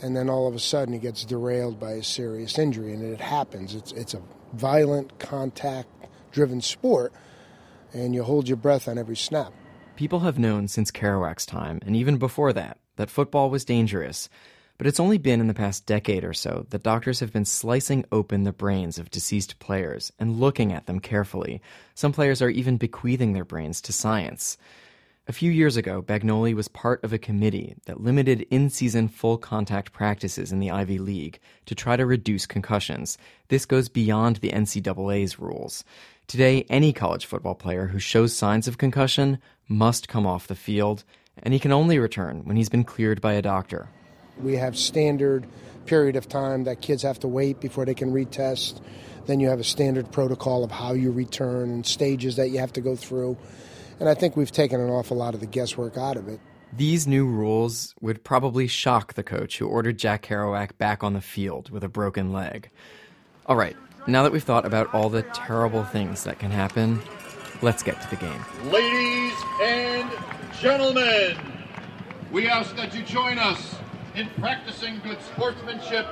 and 0.00 0.16
then 0.16 0.28
all 0.28 0.48
of 0.48 0.56
a 0.56 0.58
sudden 0.58 0.94
he 0.94 0.98
gets 0.98 1.24
derailed 1.24 1.78
by 1.78 1.92
a 1.92 2.02
serious 2.02 2.58
injury, 2.58 2.92
and 2.94 3.04
it 3.04 3.20
happens. 3.20 3.72
It's 3.72 3.92
it's 3.92 4.14
a 4.14 4.22
violent, 4.52 5.20
contact-driven 5.20 6.60
sport, 6.60 7.12
and 7.92 8.16
you 8.16 8.24
hold 8.24 8.48
your 8.48 8.56
breath 8.56 8.88
on 8.88 8.98
every 8.98 9.14
snap. 9.16 9.52
People 9.94 10.18
have 10.20 10.40
known 10.40 10.66
since 10.66 10.90
Kerouac's 10.90 11.46
time, 11.46 11.78
and 11.86 11.94
even 11.94 12.16
before 12.16 12.52
that, 12.52 12.78
that 13.02 13.10
football 13.10 13.50
was 13.50 13.64
dangerous. 13.64 14.28
But 14.78 14.86
it's 14.86 15.00
only 15.00 15.18
been 15.18 15.40
in 15.40 15.48
the 15.48 15.54
past 15.54 15.86
decade 15.86 16.22
or 16.22 16.32
so 16.32 16.66
that 16.70 16.84
doctors 16.84 17.18
have 17.18 17.32
been 17.32 17.44
slicing 17.44 18.04
open 18.12 18.44
the 18.44 18.52
brains 18.52 18.96
of 18.96 19.10
deceased 19.10 19.58
players 19.58 20.12
and 20.20 20.38
looking 20.38 20.72
at 20.72 20.86
them 20.86 21.00
carefully. 21.00 21.60
Some 21.96 22.12
players 22.12 22.40
are 22.40 22.48
even 22.48 22.76
bequeathing 22.76 23.32
their 23.32 23.44
brains 23.44 23.80
to 23.80 23.92
science. 23.92 24.56
A 25.26 25.32
few 25.32 25.50
years 25.50 25.76
ago, 25.76 26.00
Bagnoli 26.00 26.54
was 26.54 26.68
part 26.68 27.02
of 27.02 27.12
a 27.12 27.18
committee 27.18 27.74
that 27.86 28.00
limited 28.00 28.46
in 28.52 28.70
season 28.70 29.08
full 29.08 29.36
contact 29.36 29.92
practices 29.92 30.52
in 30.52 30.60
the 30.60 30.70
Ivy 30.70 30.98
League 30.98 31.40
to 31.66 31.74
try 31.74 31.96
to 31.96 32.06
reduce 32.06 32.46
concussions. 32.46 33.18
This 33.48 33.66
goes 33.66 33.88
beyond 33.88 34.36
the 34.36 34.50
NCAA's 34.50 35.40
rules. 35.40 35.82
Today, 36.28 36.66
any 36.70 36.92
college 36.92 37.26
football 37.26 37.56
player 37.56 37.88
who 37.88 37.98
shows 37.98 38.32
signs 38.32 38.68
of 38.68 38.78
concussion 38.78 39.38
must 39.68 40.08
come 40.08 40.24
off 40.24 40.46
the 40.46 40.54
field, 40.54 41.02
and 41.42 41.54
he 41.54 41.60
can 41.60 41.72
only 41.72 41.98
return 41.98 42.44
when 42.44 42.56
he's 42.56 42.68
been 42.68 42.84
cleared 42.84 43.20
by 43.20 43.32
a 43.34 43.42
doctor. 43.42 43.88
We 44.40 44.56
have 44.56 44.76
standard 44.76 45.46
period 45.86 46.16
of 46.16 46.28
time 46.28 46.64
that 46.64 46.80
kids 46.80 47.02
have 47.02 47.18
to 47.20 47.28
wait 47.28 47.60
before 47.60 47.84
they 47.84 47.94
can 47.94 48.12
retest. 48.12 48.80
Then 49.26 49.40
you 49.40 49.48
have 49.48 49.60
a 49.60 49.64
standard 49.64 50.10
protocol 50.10 50.64
of 50.64 50.70
how 50.70 50.92
you 50.92 51.10
return 51.10 51.70
and 51.70 51.86
stages 51.86 52.36
that 52.36 52.50
you 52.50 52.58
have 52.58 52.72
to 52.74 52.80
go 52.80 52.96
through. 52.96 53.36
And 54.00 54.08
I 54.08 54.14
think 54.14 54.36
we've 54.36 54.50
taken 54.50 54.80
an 54.80 54.90
awful 54.90 55.16
lot 55.16 55.34
of 55.34 55.40
the 55.40 55.46
guesswork 55.46 55.96
out 55.96 56.16
of 56.16 56.28
it. 56.28 56.40
These 56.74 57.06
new 57.06 57.26
rules 57.26 57.94
would 58.00 58.24
probably 58.24 58.66
shock 58.66 59.12
the 59.14 59.22
coach 59.22 59.58
who 59.58 59.66
ordered 59.66 59.98
Jack 59.98 60.26
Kerouac 60.26 60.78
back 60.78 61.04
on 61.04 61.12
the 61.12 61.20
field 61.20 61.70
with 61.70 61.84
a 61.84 61.88
broken 61.88 62.32
leg. 62.32 62.70
All 63.46 63.56
right, 63.56 63.76
now 64.06 64.22
that 64.22 64.32
we've 64.32 64.42
thought 64.42 64.64
about 64.64 64.92
all 64.94 65.10
the 65.10 65.22
terrible 65.22 65.84
things 65.84 66.24
that 66.24 66.38
can 66.38 66.50
happen, 66.50 67.00
let's 67.60 67.82
get 67.82 68.00
to 68.00 68.10
the 68.10 68.16
game. 68.16 68.44
Ladies 68.70 69.36
and 69.60 70.10
gentlemen, 70.60 71.36
we 72.30 72.48
ask 72.48 72.74
that 72.76 72.94
you 72.94 73.02
join 73.02 73.38
us 73.38 73.76
in 74.14 74.28
practicing 74.38 75.00
good 75.00 75.20
sportsmanship 75.22 76.06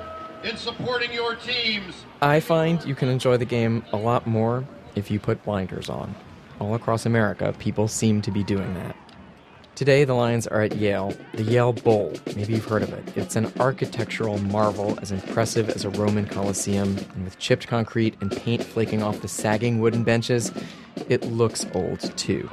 in 0.44 0.56
supporting 0.56 1.12
your 1.12 1.34
teams. 1.36 2.04
I 2.22 2.40
find 2.40 2.82
you 2.84 2.94
can 2.94 3.08
enjoy 3.08 3.36
the 3.36 3.44
game 3.44 3.84
a 3.92 3.96
lot 3.96 4.26
more 4.26 4.64
if 4.94 5.10
you 5.10 5.20
put 5.20 5.44
blinders 5.44 5.88
on. 5.88 6.14
All 6.58 6.74
across 6.74 7.06
America, 7.06 7.54
people 7.58 7.88
seem 7.88 8.22
to 8.22 8.30
be 8.30 8.42
doing 8.42 8.74
that. 8.74 8.96
Today, 9.74 10.04
the 10.04 10.14
Lions 10.14 10.46
are 10.46 10.60
at 10.60 10.76
Yale, 10.76 11.14
the 11.32 11.42
Yale 11.42 11.72
Bowl. 11.72 12.12
Maybe 12.36 12.52
you've 12.52 12.66
heard 12.66 12.82
of 12.82 12.92
it. 12.92 13.16
It's 13.16 13.34
an 13.36 13.50
architectural 13.58 14.38
marvel 14.38 14.98
as 15.00 15.10
impressive 15.10 15.70
as 15.70 15.86
a 15.86 15.90
Roman 15.90 16.26
Colosseum, 16.26 16.98
and 17.14 17.24
with 17.24 17.38
chipped 17.38 17.66
concrete 17.66 18.14
and 18.20 18.30
paint 18.30 18.62
flaking 18.62 19.02
off 19.02 19.22
the 19.22 19.28
sagging 19.28 19.80
wooden 19.80 20.04
benches, 20.04 20.52
it 21.08 21.24
looks 21.24 21.64
old 21.72 22.00
too. 22.18 22.50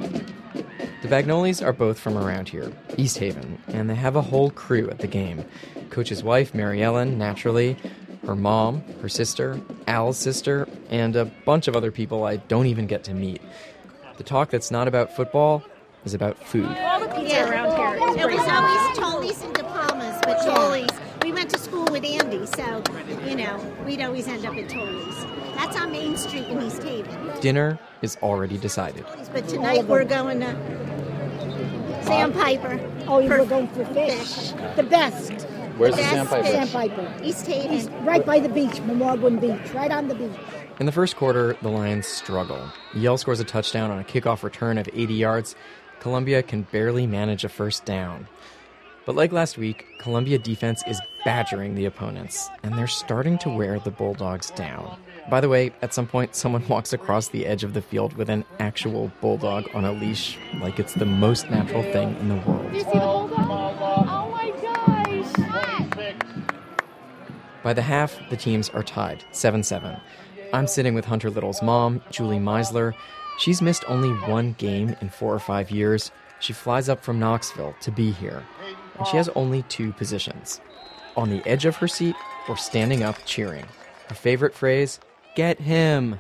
The 1.03 1.07
Bagnolis 1.07 1.63
are 1.63 1.73
both 1.73 1.99
from 1.99 2.17
around 2.17 2.49
here, 2.49 2.71
East 2.97 3.19
Haven, 3.19 3.61
and 3.67 3.87
they 3.87 3.93
have 3.95 4.15
a 4.15 4.21
whole 4.21 4.49
crew 4.49 4.89
at 4.89 4.97
the 4.97 5.07
game. 5.07 5.45
Coach's 5.91 6.23
wife, 6.23 6.55
Mary 6.55 6.81
Ellen, 6.81 7.19
naturally, 7.19 7.77
her 8.25 8.35
mom, 8.35 8.81
her 9.01 9.07
sister, 9.07 9.61
Al's 9.85 10.17
sister, 10.17 10.67
and 10.89 11.15
a 11.15 11.25
bunch 11.45 11.67
of 11.67 11.75
other 11.75 11.91
people 11.91 12.23
I 12.23 12.37
don't 12.37 12.65
even 12.65 12.87
get 12.87 13.03
to 13.05 13.13
meet. 13.13 13.41
The 14.17 14.23
talk 14.23 14.49
that's 14.49 14.71
not 14.71 14.87
about 14.87 15.15
football 15.15 15.63
is 16.03 16.15
about 16.15 16.43
food. 16.43 16.65
All 16.65 16.99
the 16.99 17.07
pizza 17.07 17.47
around 17.47 17.75
here. 17.75 18.27
It 18.27 18.33
was 18.33 18.47
always 18.49 18.97
Tolli's 18.97 19.41
and 19.43 19.53
diplomas, 19.53 20.19
but 20.23 20.43
Tolli's. 20.43 20.89
We 21.21 21.31
went 21.31 21.51
to 21.51 21.59
school 21.59 21.85
with 21.91 22.03
Andy, 22.03 22.45
so 22.47 22.81
you 23.27 23.35
know 23.35 23.63
we'd 23.85 24.01
always 24.01 24.27
end 24.27 24.45
up 24.45 24.55
at 24.55 24.67
Tolli's. 24.67 25.25
That's 25.55 25.77
on 25.77 25.91
Main 25.91 26.17
Street 26.17 26.47
in 26.47 26.61
East 26.61 26.81
Haven. 26.81 27.39
Dinner 27.39 27.77
is 28.01 28.17
already 28.21 28.57
decided. 28.57 29.05
But 29.33 29.47
tonight 29.47 29.85
we're 29.85 30.05
going 30.05 30.39
to 30.39 30.55
Sandpiper. 32.07 32.79
Oh, 33.07 33.19
you 33.19 33.29
were 33.29 33.45
going 33.45 33.67
for 33.69 33.85
fish. 33.85 34.51
The 34.75 34.83
best. 34.83 35.47
Where's 35.77 35.95
the 35.95 36.01
Best 36.01 36.29
Sandpiper? 36.29 36.47
Sandpiper. 36.47 37.23
East 37.23 37.45
Haven. 37.45 37.73
East, 37.73 37.89
right 38.01 38.25
by 38.25 38.39
the 38.39 38.49
beach, 38.49 38.81
Momauguin 38.81 39.39
Beach, 39.39 39.73
right 39.73 39.91
on 39.91 40.07
the 40.07 40.15
beach. 40.15 40.37
In 40.79 40.85
the 40.87 40.91
first 40.91 41.15
quarter, 41.15 41.55
the 41.61 41.69
Lions 41.69 42.07
struggle. 42.07 42.71
Yale 42.95 43.17
scores 43.17 43.39
a 43.39 43.43
touchdown 43.43 43.91
on 43.91 43.99
a 43.99 44.03
kickoff 44.03 44.41
return 44.43 44.77
of 44.77 44.89
80 44.91 45.13
yards, 45.13 45.55
Columbia 45.99 46.43
can 46.43 46.61
barely 46.63 47.07
manage 47.07 47.43
a 47.43 47.49
first 47.49 47.85
down. 47.85 48.27
But 49.05 49.15
like 49.15 49.31
last 49.31 49.57
week, 49.57 49.85
Columbia 49.99 50.37
defense 50.37 50.83
is 50.87 51.01
badgering 51.23 51.75
the 51.75 51.85
opponents, 51.85 52.49
and 52.63 52.77
they're 52.77 52.87
starting 52.87 53.37
to 53.39 53.49
wear 53.49 53.79
the 53.79 53.91
Bulldogs 53.91 54.51
down. 54.51 54.97
By 55.29 55.41
the 55.41 55.49
way, 55.49 55.73
at 55.81 55.93
some 55.93 56.07
point, 56.07 56.35
someone 56.35 56.65
walks 56.69 56.93
across 56.93 57.27
the 57.27 57.45
edge 57.45 57.63
of 57.63 57.73
the 57.73 57.81
field 57.81 58.13
with 58.13 58.29
an 58.29 58.45
actual 58.59 59.11
bulldog 59.21 59.65
on 59.73 59.83
a 59.83 59.91
leash, 59.91 60.37
like 60.61 60.79
it's 60.79 60.93
the 60.93 61.05
most 61.05 61.49
natural 61.49 61.83
thing 61.83 62.15
in 62.17 62.29
the 62.29 62.35
world. 62.35 62.71
Do 62.71 62.77
you 62.77 62.83
see 62.83 62.91
the? 62.91 63.01
Oh 63.01 63.27
my 63.27 64.51
gosh! 64.61 64.87
By 67.63 67.73
the 67.73 67.81
half, 67.81 68.17
the 68.29 68.37
teams 68.37 68.69
are 68.69 68.83
tied 68.83 69.25
7 69.31 69.63
7. 69.63 69.99
I'm 70.53 70.67
sitting 70.67 70.93
with 70.93 71.03
Hunter 71.03 71.29
Little's 71.29 71.61
mom, 71.61 72.01
Julie 72.09 72.39
Meisler. 72.39 72.93
She's 73.37 73.61
missed 73.61 73.83
only 73.89 74.09
one 74.29 74.53
game 74.53 74.95
in 75.01 75.09
four 75.09 75.33
or 75.33 75.39
five 75.39 75.69
years. 75.69 76.11
She 76.39 76.53
flies 76.53 76.87
up 76.87 77.03
from 77.03 77.19
Knoxville 77.19 77.75
to 77.81 77.91
be 77.91 78.11
here, 78.11 78.45
and 78.97 79.07
she 79.07 79.17
has 79.17 79.27
only 79.29 79.63
two 79.63 79.91
positions 79.93 80.61
on 81.17 81.29
the 81.29 81.45
edge 81.45 81.65
of 81.65 81.75
her 81.77 81.87
seat 81.87 82.15
or 82.47 82.55
standing 82.55 83.03
up 83.03 83.17
cheering. 83.25 83.65
Her 84.07 84.15
favorite 84.15 84.55
phrase 84.55 84.99
get 85.37 85.59
him. 85.59 86.19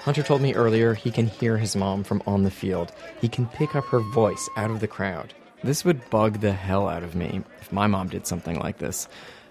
Hunter 0.00 0.24
told 0.24 0.40
me 0.42 0.54
earlier 0.54 0.94
he 0.94 1.12
can 1.12 1.28
hear 1.28 1.56
his 1.56 1.76
mom 1.76 2.02
from 2.02 2.20
on 2.26 2.42
the 2.42 2.50
field. 2.50 2.90
He 3.20 3.28
can 3.28 3.46
pick 3.46 3.76
up 3.76 3.84
her 3.84 4.00
voice 4.00 4.48
out 4.56 4.72
of 4.72 4.80
the 4.80 4.88
crowd. 4.88 5.32
This 5.62 5.84
would 5.84 6.10
bug 6.10 6.40
the 6.40 6.52
hell 6.52 6.88
out 6.88 7.04
of 7.04 7.14
me 7.14 7.42
if 7.60 7.70
my 7.70 7.86
mom 7.86 8.08
did 8.08 8.26
something 8.26 8.58
like 8.58 8.78
this. 8.78 9.06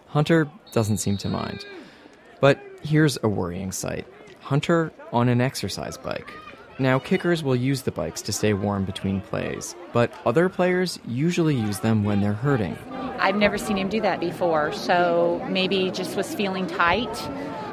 Hunter 0.07 0.49
doesn't 0.73 0.97
seem 0.97 1.15
to 1.19 1.29
mind. 1.29 1.63
But 2.41 2.59
here's 2.81 3.17
a 3.23 3.29
worrying 3.29 3.71
sight 3.71 4.05
Hunter 4.41 4.91
on 5.13 5.29
an 5.29 5.39
exercise 5.39 5.95
bike. 5.95 6.29
Now, 6.79 6.97
kickers 6.97 7.43
will 7.43 7.57
use 7.57 7.81
the 7.81 7.91
bikes 7.91 8.21
to 8.21 8.31
stay 8.31 8.53
warm 8.53 8.85
between 8.85 9.19
plays, 9.19 9.75
but 9.91 10.13
other 10.25 10.47
players 10.47 10.97
usually 11.05 11.55
use 11.55 11.79
them 11.79 12.05
when 12.05 12.21
they're 12.21 12.31
hurting. 12.31 12.77
I've 13.19 13.35
never 13.35 13.57
seen 13.57 13.77
him 13.77 13.89
do 13.89 13.99
that 13.99 14.21
before, 14.21 14.71
so 14.71 15.45
maybe 15.49 15.91
just 15.91 16.15
was 16.15 16.33
feeling 16.33 16.67
tight. 16.67 17.13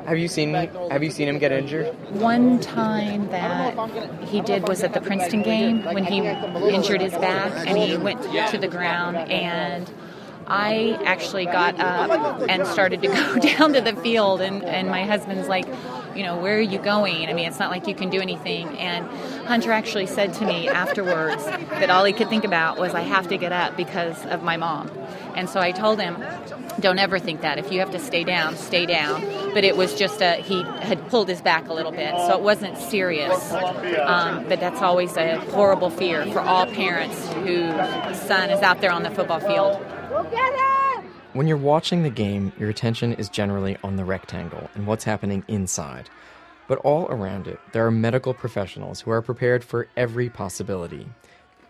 Have 0.06 0.18
you 0.18 0.26
seen 0.26 0.54
Have 0.54 1.04
you 1.04 1.10
seen 1.10 1.28
him 1.28 1.38
get 1.38 1.52
injured? 1.52 1.94
One 2.10 2.58
time 2.60 3.28
that 3.30 4.24
he 4.24 4.40
did 4.40 4.66
was 4.66 4.82
at 4.82 4.92
the 4.92 5.00
Princeton 5.00 5.42
game 5.42 5.84
when 5.84 6.04
he 6.04 6.18
injured 6.18 7.00
his 7.00 7.12
back 7.12 7.52
and 7.66 7.78
he 7.78 7.96
went 7.96 8.22
to 8.50 8.58
the 8.58 8.68
ground 8.68 9.16
and 9.16 9.88
I 10.48 10.98
actually 11.04 11.44
got 11.46 11.78
up 11.80 12.40
and 12.48 12.66
started 12.66 13.02
to 13.02 13.08
go 13.08 13.38
down 13.38 13.72
to 13.72 13.80
the 13.80 13.94
field 13.96 14.40
and, 14.40 14.64
and 14.64 14.88
my 14.88 15.04
husband's 15.04 15.48
like, 15.48 15.66
you 16.16 16.22
know, 16.22 16.36
where 16.36 16.56
are 16.56 16.60
you 16.60 16.78
going? 16.78 17.28
I 17.28 17.32
mean, 17.32 17.46
it's 17.46 17.58
not 17.58 17.70
like 17.70 17.86
you 17.86 17.94
can 17.94 18.10
do 18.10 18.20
anything. 18.20 18.68
And 18.78 19.06
Hunter 19.46 19.72
actually 19.72 20.06
said 20.06 20.32
to 20.34 20.46
me 20.46 20.68
afterwards 20.68 21.44
that 21.44 21.90
all 21.90 22.04
he 22.04 22.12
could 22.12 22.28
think 22.28 22.44
about 22.44 22.78
was 22.78 22.94
I 22.94 23.02
have 23.02 23.28
to 23.28 23.36
get 23.36 23.52
up 23.52 23.76
because 23.76 24.24
of 24.26 24.42
my 24.42 24.56
mom. 24.56 24.90
And 25.34 25.48
so 25.48 25.60
I 25.60 25.72
told 25.72 26.00
him, 26.00 26.22
don't 26.80 26.98
ever 26.98 27.18
think 27.18 27.40
that. 27.40 27.58
If 27.58 27.72
you 27.72 27.80
have 27.80 27.90
to 27.92 27.98
stay 27.98 28.24
down, 28.24 28.56
stay 28.56 28.86
down. 28.86 29.22
But 29.54 29.64
it 29.64 29.76
was 29.76 29.94
just 29.94 30.20
a, 30.20 30.34
he 30.34 30.62
had 30.80 31.06
pulled 31.08 31.28
his 31.28 31.40
back 31.40 31.68
a 31.68 31.72
little 31.72 31.92
bit, 31.92 32.10
so 32.26 32.36
it 32.36 32.42
wasn't 32.42 32.76
serious. 32.76 33.52
Um, 33.52 34.46
but 34.48 34.60
that's 34.60 34.82
always 34.82 35.16
a 35.16 35.38
horrible 35.52 35.90
fear 35.90 36.26
for 36.32 36.40
all 36.40 36.66
parents 36.66 37.32
whose 37.34 38.18
son 38.18 38.50
is 38.50 38.60
out 38.60 38.80
there 38.80 38.90
on 38.90 39.02
the 39.02 39.10
football 39.10 39.40
field. 39.40 39.82
When 41.36 41.46
you're 41.46 41.58
watching 41.58 42.02
the 42.02 42.08
game, 42.08 42.50
your 42.58 42.70
attention 42.70 43.12
is 43.12 43.28
generally 43.28 43.76
on 43.84 43.96
the 43.96 44.06
rectangle 44.06 44.70
and 44.74 44.86
what's 44.86 45.04
happening 45.04 45.44
inside. 45.48 46.08
But 46.66 46.78
all 46.78 47.08
around 47.08 47.46
it, 47.46 47.60
there 47.72 47.84
are 47.84 47.90
medical 47.90 48.32
professionals 48.32 49.02
who 49.02 49.10
are 49.10 49.20
prepared 49.20 49.62
for 49.62 49.86
every 49.98 50.30
possibility. 50.30 51.06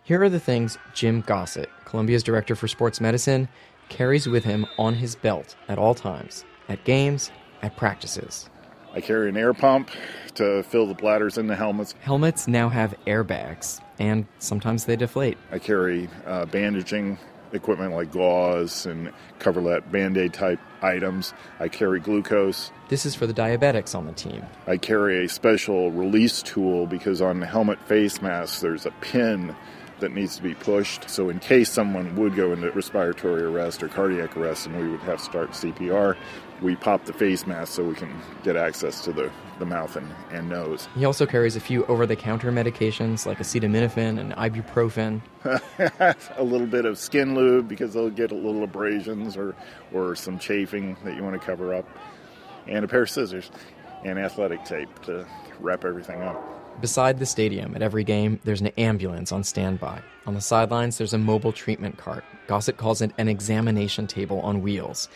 Here 0.04 0.22
are 0.22 0.28
the 0.28 0.38
things 0.38 0.78
Jim 0.94 1.20
Gossett, 1.20 1.68
Columbia's 1.84 2.22
director 2.22 2.54
for 2.54 2.68
sports 2.68 3.00
medicine, 3.00 3.48
carries 3.88 4.28
with 4.28 4.44
him 4.44 4.66
on 4.78 4.94
his 4.94 5.16
belt 5.16 5.56
at 5.66 5.78
all 5.78 5.96
times, 5.96 6.44
at 6.68 6.84
games, 6.84 7.32
at 7.60 7.76
practices. 7.76 8.48
I 8.94 9.00
carry 9.00 9.30
an 9.30 9.36
air 9.36 9.52
pump 9.52 9.90
to 10.36 10.62
fill 10.62 10.86
the 10.86 10.94
bladders 10.94 11.38
in 11.38 11.48
the 11.48 11.56
helmets. 11.56 11.92
Helmets 12.02 12.46
now 12.46 12.68
have 12.68 12.94
airbags, 13.04 13.80
and 13.98 14.28
sometimes 14.38 14.84
they 14.84 14.94
deflate. 14.94 15.36
I 15.50 15.58
carry 15.58 16.08
uh, 16.24 16.46
bandaging 16.46 17.18
equipment 17.52 17.94
like 17.94 18.12
gauze 18.12 18.86
and 18.86 19.12
coverlet, 19.38 19.90
band 19.90 20.16
aid 20.16 20.32
type 20.32 20.60
items. 20.82 21.32
I 21.60 21.68
carry 21.68 22.00
glucose. 22.00 22.70
This 22.88 23.06
is 23.06 23.14
for 23.14 23.26
the 23.26 23.34
diabetics 23.34 23.94
on 23.94 24.06
the 24.06 24.12
team. 24.12 24.44
I 24.66 24.76
carry 24.76 25.24
a 25.24 25.28
special 25.28 25.90
release 25.90 26.42
tool 26.42 26.86
because 26.86 27.20
on 27.20 27.40
the 27.40 27.46
helmet 27.46 27.80
face 27.86 28.22
mask 28.22 28.60
there's 28.60 28.86
a 28.86 28.92
pin 29.00 29.54
that 30.00 30.12
needs 30.12 30.36
to 30.36 30.42
be 30.42 30.54
pushed. 30.54 31.08
So, 31.08 31.30
in 31.30 31.38
case 31.38 31.70
someone 31.70 32.16
would 32.16 32.36
go 32.36 32.52
into 32.52 32.70
respiratory 32.70 33.42
arrest 33.42 33.82
or 33.82 33.88
cardiac 33.88 34.36
arrest 34.36 34.66
and 34.66 34.78
we 34.78 34.88
would 34.88 35.00
have 35.00 35.18
to 35.18 35.24
start 35.24 35.50
CPR, 35.52 36.16
we 36.62 36.76
pop 36.76 37.04
the 37.04 37.12
face 37.12 37.46
mask 37.46 37.72
so 37.72 37.84
we 37.84 37.94
can 37.94 38.14
get 38.42 38.56
access 38.56 39.02
to 39.04 39.12
the, 39.12 39.30
the 39.58 39.66
mouth 39.66 39.96
and, 39.96 40.08
and 40.30 40.48
nose. 40.48 40.88
He 40.94 41.04
also 41.04 41.26
carries 41.26 41.56
a 41.56 41.60
few 41.60 41.84
over 41.86 42.06
the 42.06 42.16
counter 42.16 42.52
medications 42.52 43.26
like 43.26 43.38
acetaminophen 43.38 44.18
and 44.18 44.32
ibuprofen. 44.34 45.22
a 46.36 46.42
little 46.42 46.66
bit 46.66 46.84
of 46.84 46.98
skin 46.98 47.34
lube 47.34 47.68
because 47.68 47.94
they'll 47.94 48.10
get 48.10 48.32
a 48.32 48.34
little 48.34 48.64
abrasions 48.64 49.36
or, 49.36 49.54
or 49.92 50.14
some 50.14 50.38
chafing 50.38 50.96
that 51.04 51.16
you 51.16 51.22
want 51.22 51.40
to 51.40 51.44
cover 51.44 51.74
up, 51.74 51.88
and 52.66 52.84
a 52.84 52.88
pair 52.88 53.02
of 53.02 53.10
scissors 53.10 53.50
and 54.04 54.18
athletic 54.18 54.64
tape 54.64 55.02
to 55.02 55.26
wrap 55.60 55.84
everything 55.84 56.22
up. 56.22 56.80
Beside 56.80 57.18
the 57.18 57.26
stadium 57.26 57.74
at 57.74 57.80
every 57.80 58.04
game, 58.04 58.38
there's 58.44 58.60
an 58.60 58.66
ambulance 58.76 59.32
on 59.32 59.42
standby. 59.42 60.02
On 60.26 60.34
the 60.34 60.42
sidelines, 60.42 60.98
there's 60.98 61.14
a 61.14 61.18
mobile 61.18 61.52
treatment 61.52 61.96
cart. 61.96 62.22
Gossett 62.48 62.76
calls 62.76 63.00
it 63.00 63.12
an 63.16 63.28
examination 63.28 64.06
table 64.06 64.40
on 64.40 64.60
wheels, 64.60 65.08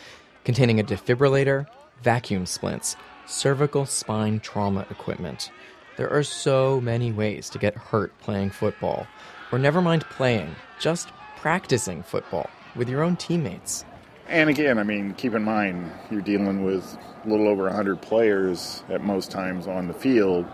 containing 0.43 0.79
a 0.79 0.83
defibrillator, 0.83 1.67
vacuum 2.01 2.47
splints, 2.47 2.95
cervical 3.31 3.85
spine 3.85 4.39
trauma 4.39 4.85
equipment. 4.89 5.51
There 5.97 6.09
are 6.09 6.23
so 6.23 6.81
many 6.81 7.11
ways 7.11 7.49
to 7.51 7.59
get 7.59 7.75
hurt 7.75 8.17
playing 8.19 8.51
football, 8.51 9.07
or 9.51 9.59
never 9.59 9.81
mind 9.81 10.03
playing, 10.09 10.55
just 10.79 11.09
practicing 11.37 12.03
football 12.03 12.49
with 12.75 12.89
your 12.89 13.03
own 13.03 13.15
teammates. 13.15 13.85
And 14.27 14.49
again, 14.49 14.77
I 14.77 14.83
mean, 14.83 15.13
keep 15.13 15.33
in 15.33 15.43
mind, 15.43 15.91
you're 16.09 16.21
dealing 16.21 16.63
with 16.63 16.97
a 17.25 17.29
little 17.29 17.47
over 17.47 17.63
100 17.63 18.01
players 18.01 18.83
at 18.89 19.03
most 19.03 19.31
times 19.31 19.67
on 19.67 19.87
the 19.87 19.93
field 19.93 20.45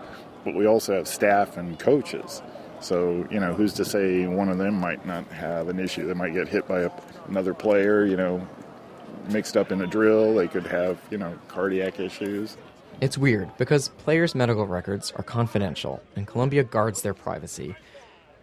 but 0.48 0.56
we 0.56 0.66
also 0.66 0.96
have 0.96 1.10
staff 1.10 1.58
and 1.58 1.78
coaches. 1.78 2.42
So, 2.80 3.28
you 3.30 3.40
know, 3.40 3.54
who's 3.54 3.74
to 3.74 3.86
say 3.86 4.26
one 4.28 4.48
of 4.48 4.58
them 4.58 4.76
might 4.76 5.06
not 5.06 5.28
have 5.28 5.68
an 5.68 5.78
issue? 5.78 6.08
They 6.08 6.14
might 6.14 6.34
get 6.34 6.48
hit 6.48 6.66
by 6.70 6.82
a, 6.84 6.92
another 7.28 7.54
player, 7.54 8.06
you 8.06 8.16
know, 8.16 8.48
mixed 9.30 9.58
up 9.58 9.72
in 9.72 9.82
a 9.82 9.88
drill. 9.88 10.36
They 10.36 10.48
could 10.48 10.68
have, 10.68 11.00
you 11.10 11.18
know, 11.18 11.38
cardiac 11.48 12.00
issues. 12.00 12.58
It's 13.00 13.18
weird 13.18 13.56
because 13.58 13.90
players' 13.90 14.34
medical 14.34 14.66
records 14.66 15.12
are 15.16 15.24
confidential 15.24 16.02
and 16.16 16.26
Columbia 16.26 16.64
guards 16.64 17.02
their 17.02 17.14
privacy. 17.14 17.76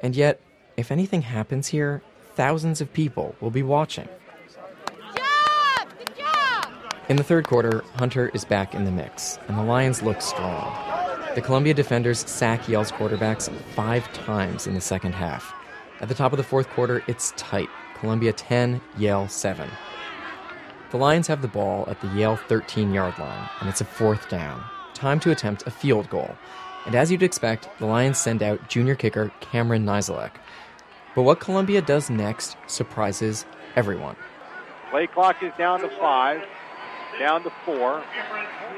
And 0.00 0.14
yet, 0.14 0.40
if 0.76 0.90
anything 0.90 1.22
happens 1.22 1.68
here, 1.68 2.02
thousands 2.34 2.80
of 2.80 2.92
people 2.92 3.34
will 3.40 3.50
be 3.50 3.62
watching. 3.62 4.08
Good 4.86 5.16
job! 5.16 5.88
Good 5.98 6.16
job! 6.16 6.68
In 7.08 7.16
the 7.16 7.24
third 7.24 7.48
quarter, 7.48 7.84
Hunter 7.96 8.30
is 8.34 8.44
back 8.44 8.74
in 8.74 8.84
the 8.84 8.90
mix, 8.90 9.38
and 9.48 9.58
the 9.58 9.62
Lions 9.62 10.02
look 10.02 10.20
strong. 10.20 10.72
The 11.34 11.40
Columbia 11.40 11.74
defenders 11.74 12.20
sack 12.30 12.68
Yale's 12.68 12.92
quarterbacks 12.92 13.52
five 13.74 14.12
times 14.12 14.68
in 14.68 14.74
the 14.74 14.80
second 14.80 15.14
half. 15.14 15.52
At 16.00 16.08
the 16.08 16.14
top 16.14 16.32
of 16.32 16.36
the 16.36 16.44
fourth 16.44 16.68
quarter, 16.68 17.02
it's 17.08 17.32
tight. 17.36 17.68
Columbia 17.98 18.32
10, 18.32 18.80
Yale 18.98 19.26
7. 19.26 19.68
The 20.94 21.00
Lions 21.00 21.26
have 21.26 21.42
the 21.42 21.48
ball 21.48 21.86
at 21.88 22.00
the 22.00 22.06
Yale 22.14 22.36
13 22.36 22.94
yard 22.94 23.18
line, 23.18 23.48
and 23.58 23.68
it's 23.68 23.80
a 23.80 23.84
fourth 23.84 24.28
down. 24.28 24.62
Time 24.94 25.18
to 25.18 25.32
attempt 25.32 25.66
a 25.66 25.70
field 25.72 26.08
goal. 26.08 26.36
And 26.86 26.94
as 26.94 27.10
you'd 27.10 27.24
expect, 27.24 27.68
the 27.80 27.86
Lions 27.86 28.16
send 28.16 28.44
out 28.44 28.68
junior 28.68 28.94
kicker 28.94 29.32
Cameron 29.40 29.84
Niziolek. 29.84 30.30
But 31.16 31.22
what 31.22 31.40
Columbia 31.40 31.82
does 31.82 32.10
next 32.10 32.56
surprises 32.68 33.44
everyone. 33.74 34.14
Play 34.92 35.08
clock 35.08 35.42
is 35.42 35.50
down 35.58 35.80
to 35.80 35.88
five, 35.98 36.42
down 37.18 37.42
to 37.42 37.50
four, 37.64 38.04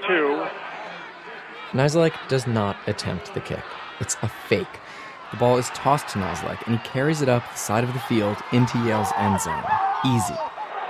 two, 0.08 0.46
Niziolek 1.72 2.14
does 2.28 2.46
not 2.46 2.78
attempt 2.86 3.34
the 3.34 3.40
kick. 3.40 3.62
It's 4.00 4.16
a 4.22 4.30
fake. 4.48 4.80
The 5.32 5.36
ball 5.36 5.58
is 5.58 5.68
tossed 5.74 6.08
to 6.14 6.18
Niziolek, 6.18 6.66
and 6.66 6.78
he 6.78 6.88
carries 6.88 7.20
it 7.20 7.28
up 7.28 7.42
the 7.52 7.58
side 7.58 7.84
of 7.84 7.92
the 7.92 8.00
field 8.00 8.38
into 8.52 8.78
Yale's 8.86 9.12
end 9.18 9.38
zone. 9.38 9.64
Easy. 10.06 10.34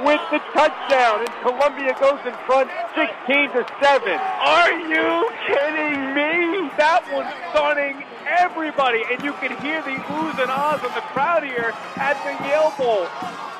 With 0.04 0.20
the 0.30 0.38
touchdown, 0.52 1.20
and 1.20 1.30
Columbia 1.40 1.96
goes 1.98 2.20
in 2.26 2.35
front 2.44 2.70
16 2.94 3.50
to 3.52 3.66
7. 3.80 4.09
Are 4.12 4.72
you 4.72 5.30
kidding 5.46 6.12
me? 6.12 6.68
That 6.76 7.02
one's 7.11 7.32
stunning 7.50 8.04
everybody, 8.26 9.04
and 9.11 9.24
you 9.24 9.32
can 9.35 9.56
hear 9.62 9.80
the 9.80 9.96
oohs 9.96 10.38
and 10.38 10.50
ahs 10.50 10.85
of 10.85 10.92
the 10.94 11.00
crowd 11.00 11.44
here 11.44 11.72
at 11.96 12.22
the 12.24 12.44
Yale 12.46 12.74
Bowl. 12.76 13.06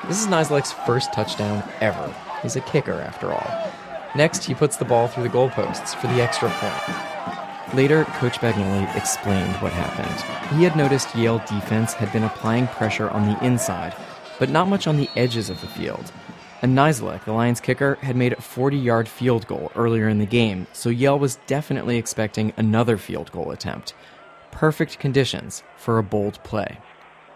This 0.07 0.21
is 0.21 0.27
Niziolek's 0.27 0.73
first 0.85 1.11
touchdown 1.11 1.63
ever. 1.81 2.13
He's 2.43 2.55
a 2.55 2.61
kicker, 2.61 3.01
after 3.01 3.33
all. 3.33 3.73
Next, 4.15 4.43
he 4.43 4.53
puts 4.53 4.77
the 4.77 4.85
ball 4.85 5.07
through 5.07 5.23
the 5.23 5.29
goalposts 5.29 5.95
for 5.95 6.05
the 6.05 6.21
extra 6.21 6.49
point. 6.49 7.75
Later, 7.75 8.05
Coach 8.19 8.37
Bagnoli 8.37 8.95
explained 8.95 9.55
what 9.55 9.73
happened. 9.73 10.55
He 10.55 10.63
had 10.63 10.77
noticed 10.77 11.15
Yale 11.15 11.39
defense 11.39 11.93
had 11.93 12.13
been 12.13 12.23
applying 12.23 12.67
pressure 12.67 13.09
on 13.09 13.25
the 13.27 13.43
inside, 13.43 13.95
but 14.39 14.49
not 14.49 14.67
much 14.67 14.87
on 14.87 14.97
the 14.97 15.09
edges 15.15 15.49
of 15.49 15.61
the 15.61 15.67
field. 15.67 16.11
And 16.61 16.75
Niziolek, 16.75 17.25
the 17.25 17.33
Lions 17.33 17.61
kicker, 17.61 17.95
had 18.01 18.15
made 18.15 18.33
a 18.33 18.41
40 18.41 18.77
yard 18.77 19.07
field 19.07 19.45
goal 19.47 19.71
earlier 19.75 20.09
in 20.09 20.17
the 20.17 20.25
game, 20.25 20.65
so 20.73 20.89
Yale 20.89 21.19
was 21.19 21.37
definitely 21.47 21.97
expecting 21.97 22.51
another 22.57 22.97
field 22.97 23.31
goal 23.31 23.51
attempt. 23.51 23.93
Perfect 24.51 24.97
conditions 24.97 25.63
for 25.77 25.99
a 25.99 26.03
bold 26.03 26.41
play. 26.43 26.79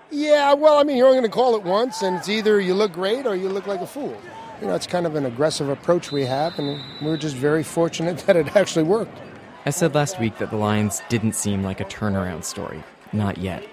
Yeah, 0.09 0.53
well, 0.53 0.77
I 0.77 0.83
mean, 0.83 0.97
you're 0.97 1.07
only 1.07 1.19
going 1.19 1.29
to 1.29 1.33
call 1.33 1.55
it 1.55 1.63
once, 1.63 2.01
and 2.01 2.17
it's 2.17 2.27
either 2.27 2.59
you 2.59 2.73
look 2.73 2.91
great 2.91 3.25
or 3.25 3.35
you 3.35 3.47
look 3.47 3.67
like 3.67 3.79
a 3.79 3.87
fool. 3.87 4.19
You 4.59 4.67
know, 4.67 4.75
it's 4.75 4.87
kind 4.87 5.05
of 5.05 5.15
an 5.15 5.25
aggressive 5.25 5.69
approach 5.69 6.11
we 6.11 6.25
have, 6.25 6.57
and 6.59 6.81
we're 7.01 7.17
just 7.17 7.35
very 7.35 7.63
fortunate 7.63 8.17
that 8.25 8.35
it 8.35 8.55
actually 8.55 8.83
worked. 8.83 9.17
I 9.65 9.69
said 9.69 9.93
last 9.93 10.19
week 10.19 10.39
that 10.39 10.49
the 10.49 10.57
Lions 10.57 11.01
didn't 11.07 11.33
seem 11.33 11.63
like 11.63 11.79
a 11.79 11.85
turnaround 11.85 12.43
story. 12.43 12.83
Not 13.13 13.37
yet. 13.37 13.63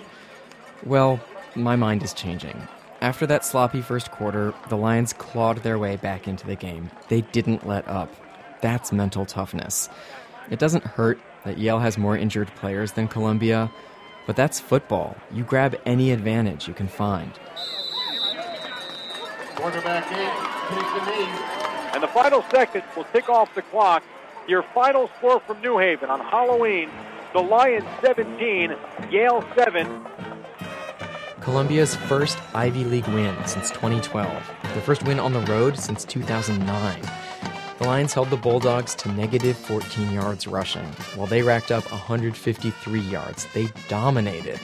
Well, 0.84 1.18
my 1.54 1.76
mind 1.76 2.02
is 2.02 2.12
changing. 2.12 2.68
After 3.00 3.26
that 3.26 3.44
sloppy 3.44 3.80
first 3.80 4.10
quarter, 4.10 4.52
the 4.68 4.76
Lions 4.76 5.12
clawed 5.12 5.58
their 5.58 5.78
way 5.78 5.96
back 5.96 6.26
into 6.26 6.46
the 6.46 6.56
game. 6.56 6.90
They 7.08 7.20
didn't 7.20 7.66
let 7.66 7.86
up. 7.86 8.12
That's 8.60 8.90
mental 8.90 9.24
toughness. 9.24 9.88
It 10.50 10.58
doesn't 10.58 10.82
hurt 10.82 11.20
that 11.44 11.58
Yale 11.58 11.78
has 11.78 11.96
more 11.96 12.16
injured 12.16 12.48
players 12.56 12.92
than 12.92 13.06
Columbia, 13.06 13.70
but 14.26 14.34
that's 14.34 14.58
football. 14.58 15.16
You 15.32 15.44
grab 15.44 15.76
any 15.86 16.10
advantage 16.10 16.66
you 16.66 16.74
can 16.74 16.88
find. 16.88 17.32
Quarterback 19.54 20.10
eight, 20.12 20.74
takes 20.74 20.92
the 20.92 21.10
knee. 21.10 21.28
And 21.94 22.02
the 22.02 22.08
final 22.08 22.42
seconds 22.50 22.84
will 22.96 23.04
tick 23.12 23.28
off 23.28 23.54
the 23.54 23.62
clock. 23.62 24.02
Your 24.48 24.64
final 24.74 25.08
score 25.18 25.38
from 25.40 25.60
New 25.60 25.78
Haven 25.78 26.10
on 26.10 26.20
Halloween 26.20 26.90
the 27.34 27.40
Lions 27.40 27.84
17, 28.02 28.74
Yale 29.10 29.44
7. 29.54 29.86
Columbia's 31.48 31.96
first 31.96 32.38
Ivy 32.54 32.84
League 32.84 33.08
win 33.08 33.34
since 33.46 33.70
2012, 33.70 34.30
their 34.64 34.82
first 34.82 35.02
win 35.04 35.18
on 35.18 35.32
the 35.32 35.40
road 35.40 35.78
since 35.78 36.04
2009. 36.04 37.00
The 37.78 37.84
Lions 37.84 38.12
held 38.12 38.28
the 38.28 38.36
Bulldogs 38.36 38.94
to 38.96 39.10
negative 39.12 39.56
14 39.56 40.12
yards 40.12 40.46
rushing, 40.46 40.84
while 41.14 41.26
they 41.26 41.40
racked 41.40 41.72
up 41.72 41.90
153 41.90 43.00
yards. 43.00 43.46
They 43.54 43.68
dominated. 43.88 44.60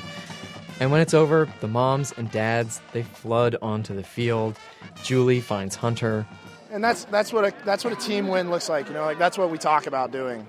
And 0.79 0.93
when 0.93 1.01
it's 1.01 1.15
over, 1.15 1.49
the 1.61 1.69
moms 1.69 2.13
and 2.19 2.31
dads, 2.31 2.83
they 2.93 3.03
flood 3.03 3.57
onto 3.63 3.95
the 3.95 4.05
field. 4.05 4.59
Julie 5.03 5.41
finds 5.41 5.77
Hunter. 5.77 6.27
And 6.71 6.85
that's 6.85 7.07
that's 7.07 7.33
what 7.33 7.47
a 7.47 7.55
that's 7.65 7.83
what 7.83 7.95
a 7.95 7.97
team 7.97 8.29
win 8.29 8.51
looks 8.51 8.69
like, 8.69 8.89
you 8.89 8.93
know, 8.93 9.07
like 9.07 9.19
that's 9.19 9.39
what 9.39 9.49
we 9.49 9.57
talk 9.57 9.87
about 9.87 10.13
doing 10.13 10.47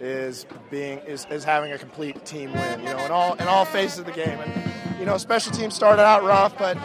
is 0.00 0.44
being 0.70 0.98
is, 0.98 1.26
is 1.30 1.44
having 1.44 1.72
a 1.72 1.78
complete 1.78 2.26
team 2.26 2.52
win, 2.52 2.80
you 2.80 2.86
know, 2.90 3.04
in 3.06 3.10
all 3.10 3.32
in 3.36 3.48
all 3.48 3.64
phases 3.64 4.00
of 4.00 4.04
the 4.04 4.12
game. 4.12 4.38
And 4.38 4.67
you 4.98 5.04
know, 5.04 5.16
special 5.16 5.52
teams 5.52 5.74
started 5.74 6.02
out 6.02 6.24
rough, 6.24 6.56
but 6.58 6.76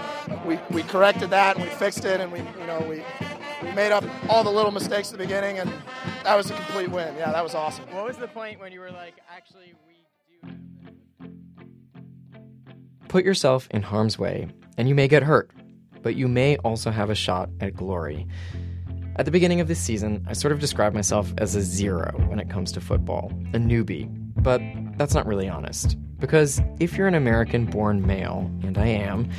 we, 0.45 0.59
we 0.69 0.83
corrected 0.83 1.29
that 1.31 1.55
and 1.55 1.65
we 1.65 1.71
fixed 1.71 2.05
it 2.05 2.19
and 2.19 2.31
we 2.31 2.39
you 2.39 2.67
know 2.67 2.85
we 2.87 3.03
we 3.61 3.71
made 3.73 3.91
up 3.91 4.03
all 4.29 4.43
the 4.43 4.51
little 4.51 4.71
mistakes 4.71 5.11
at 5.11 5.17
the 5.17 5.23
beginning 5.23 5.59
and 5.59 5.71
that 6.23 6.35
was 6.35 6.49
a 6.51 6.53
complete 6.53 6.91
win. 6.91 7.15
Yeah, 7.17 7.31
that 7.31 7.43
was 7.43 7.55
awesome. 7.55 7.85
What 7.91 8.05
was 8.05 8.17
the 8.17 8.27
point 8.27 8.59
when 8.59 8.71
you 8.71 8.79
were 8.79 8.91
like, 8.91 9.15
actually, 9.33 9.73
we 9.87 10.49
do. 10.49 10.55
Put 13.07 13.25
yourself 13.25 13.67
in 13.71 13.81
harm's 13.81 14.17
way, 14.17 14.47
and 14.77 14.87
you 14.87 14.95
may 14.95 15.07
get 15.07 15.23
hurt, 15.23 15.51
but 16.01 16.15
you 16.15 16.27
may 16.27 16.57
also 16.57 16.91
have 16.91 17.09
a 17.09 17.15
shot 17.15 17.49
at 17.59 17.75
glory. 17.75 18.27
At 19.17 19.25
the 19.25 19.31
beginning 19.31 19.59
of 19.59 19.67
this 19.67 19.79
season, 19.79 20.25
I 20.27 20.33
sort 20.33 20.51
of 20.51 20.59
described 20.59 20.95
myself 20.95 21.31
as 21.37 21.55
a 21.55 21.61
zero 21.61 22.11
when 22.27 22.39
it 22.39 22.49
comes 22.49 22.71
to 22.71 22.81
football, 22.81 23.31
a 23.53 23.57
newbie, 23.57 24.09
but 24.41 24.59
that's 24.97 25.13
not 25.13 25.25
really 25.25 25.49
honest. 25.49 25.97
Because 26.19 26.61
if 26.79 26.97
you're 26.97 27.07
an 27.07 27.15
American 27.15 27.65
born 27.65 28.05
male, 28.05 28.49
and 28.63 28.77
I 28.77 28.87
am, 28.87 29.29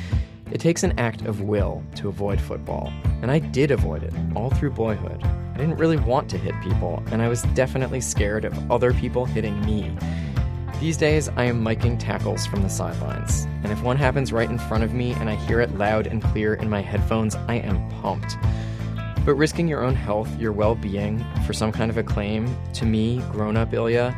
it 0.51 0.59
takes 0.59 0.83
an 0.83 0.97
act 0.99 1.21
of 1.23 1.41
will 1.41 1.83
to 1.95 2.07
avoid 2.07 2.39
football, 2.39 2.93
and 3.21 3.31
I 3.31 3.39
did 3.39 3.71
avoid 3.71 4.03
it 4.03 4.13
all 4.35 4.51
through 4.51 4.71
boyhood. 4.71 5.23
I 5.23 5.57
didn't 5.57 5.77
really 5.77 5.97
want 5.97 6.29
to 6.29 6.37
hit 6.37 6.53
people, 6.61 7.01
and 7.07 7.21
I 7.21 7.27
was 7.27 7.41
definitely 7.55 8.01
scared 8.01 8.45
of 8.45 8.71
other 8.71 8.93
people 8.93 9.25
hitting 9.25 9.59
me. 9.65 9.91
These 10.79 10.97
days, 10.97 11.29
I 11.29 11.45
am 11.45 11.63
miking 11.63 11.97
tackles 11.97 12.45
from 12.45 12.61
the 12.61 12.69
sidelines, 12.69 13.45
and 13.63 13.71
if 13.71 13.81
one 13.81 13.97
happens 13.97 14.33
right 14.33 14.49
in 14.49 14.59
front 14.59 14.83
of 14.83 14.93
me 14.93 15.13
and 15.13 15.29
I 15.29 15.35
hear 15.35 15.61
it 15.61 15.75
loud 15.75 16.05
and 16.05 16.21
clear 16.21 16.53
in 16.53 16.69
my 16.69 16.81
headphones, 16.81 17.35
I 17.47 17.55
am 17.55 17.89
pumped. 18.01 18.37
But 19.25 19.35
risking 19.35 19.67
your 19.67 19.83
own 19.83 19.95
health, 19.95 20.29
your 20.39 20.51
well 20.51 20.75
being, 20.75 21.25
for 21.47 21.53
some 21.53 21.71
kind 21.71 21.89
of 21.89 21.97
acclaim, 21.97 22.55
to 22.73 22.85
me, 22.85 23.23
grown 23.31 23.57
up 23.57 23.73
Ilya, 23.73 24.15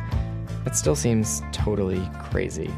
it 0.68 0.76
still 0.76 0.94
seems 0.94 1.40
totally 1.50 2.06
crazy. 2.24 2.70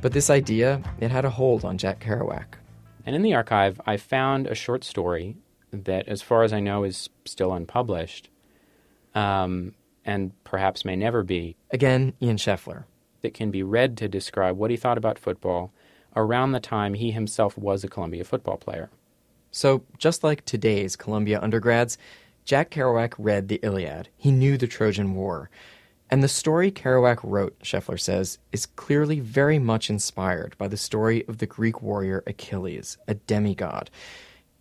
But 0.00 0.12
this 0.12 0.30
idea, 0.30 0.80
it 1.00 1.10
had 1.10 1.24
a 1.24 1.30
hold 1.30 1.64
on 1.64 1.76
Jack 1.76 1.98
Kerouac. 1.98 2.44
And 3.04 3.16
in 3.16 3.22
the 3.22 3.34
archive, 3.34 3.80
I 3.84 3.96
found 3.96 4.46
a 4.46 4.54
short 4.54 4.84
story 4.84 5.36
that, 5.72 6.06
as 6.06 6.22
far 6.22 6.44
as 6.44 6.52
I 6.52 6.60
know, 6.60 6.84
is 6.84 7.10
still 7.24 7.52
unpublished 7.52 8.28
um, 9.16 9.74
and 10.04 10.30
perhaps 10.44 10.84
may 10.84 10.94
never 10.94 11.24
be. 11.24 11.56
Again, 11.72 12.12
Ian 12.22 12.36
Scheffler. 12.36 12.84
That 13.22 13.34
can 13.34 13.50
be 13.50 13.64
read 13.64 13.96
to 13.96 14.06
describe 14.06 14.56
what 14.56 14.70
he 14.70 14.76
thought 14.76 14.98
about 14.98 15.18
football 15.18 15.72
around 16.14 16.52
the 16.52 16.60
time 16.60 16.94
he 16.94 17.10
himself 17.10 17.58
was 17.58 17.82
a 17.82 17.88
Columbia 17.88 18.22
football 18.22 18.58
player. 18.58 18.90
So, 19.50 19.82
just 19.98 20.22
like 20.22 20.44
today's 20.44 20.94
Columbia 20.94 21.40
undergrads, 21.40 21.98
Jack 22.44 22.70
Kerouac 22.70 23.14
read 23.18 23.48
the 23.48 23.58
Iliad. 23.64 24.08
He 24.16 24.30
knew 24.30 24.56
the 24.56 24.68
Trojan 24.68 25.16
War. 25.16 25.50
And 26.12 26.22
the 26.22 26.28
story 26.28 26.70
Kerouac 26.70 27.20
wrote, 27.22 27.58
Scheffler 27.60 27.98
says, 27.98 28.38
is 28.52 28.66
clearly 28.66 29.18
very 29.18 29.58
much 29.58 29.88
inspired 29.88 30.54
by 30.58 30.68
the 30.68 30.76
story 30.76 31.24
of 31.26 31.38
the 31.38 31.46
Greek 31.46 31.80
warrior 31.80 32.22
Achilles, 32.26 32.98
a 33.08 33.14
demigod. 33.14 33.90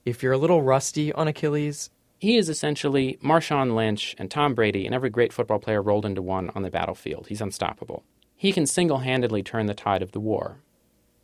If 0.05 0.23
you're 0.23 0.31
a 0.31 0.37
little 0.37 0.61
rusty 0.61 1.11
on 1.11 1.27
Achilles, 1.27 1.89
he 2.19 2.37
is 2.37 2.47
essentially 2.47 3.19
Marshawn 3.21 3.75
Lynch 3.75 4.15
and 4.17 4.31
Tom 4.31 4.55
Brady 4.55 4.85
and 4.85 4.95
every 4.95 5.09
great 5.09 5.33
football 5.33 5.59
player 5.59 5.81
rolled 5.81 6.05
into 6.05 6.21
one 6.21 6.51
on 6.55 6.61
the 6.61 6.71
battlefield. 6.71 7.27
He's 7.27 7.41
unstoppable. 7.41 8.05
He 8.37 8.53
can 8.53 8.65
single 8.65 8.99
handedly 8.99 9.43
turn 9.43 9.65
the 9.65 9.73
tide 9.73 10.01
of 10.01 10.13
the 10.13 10.21
war. 10.21 10.59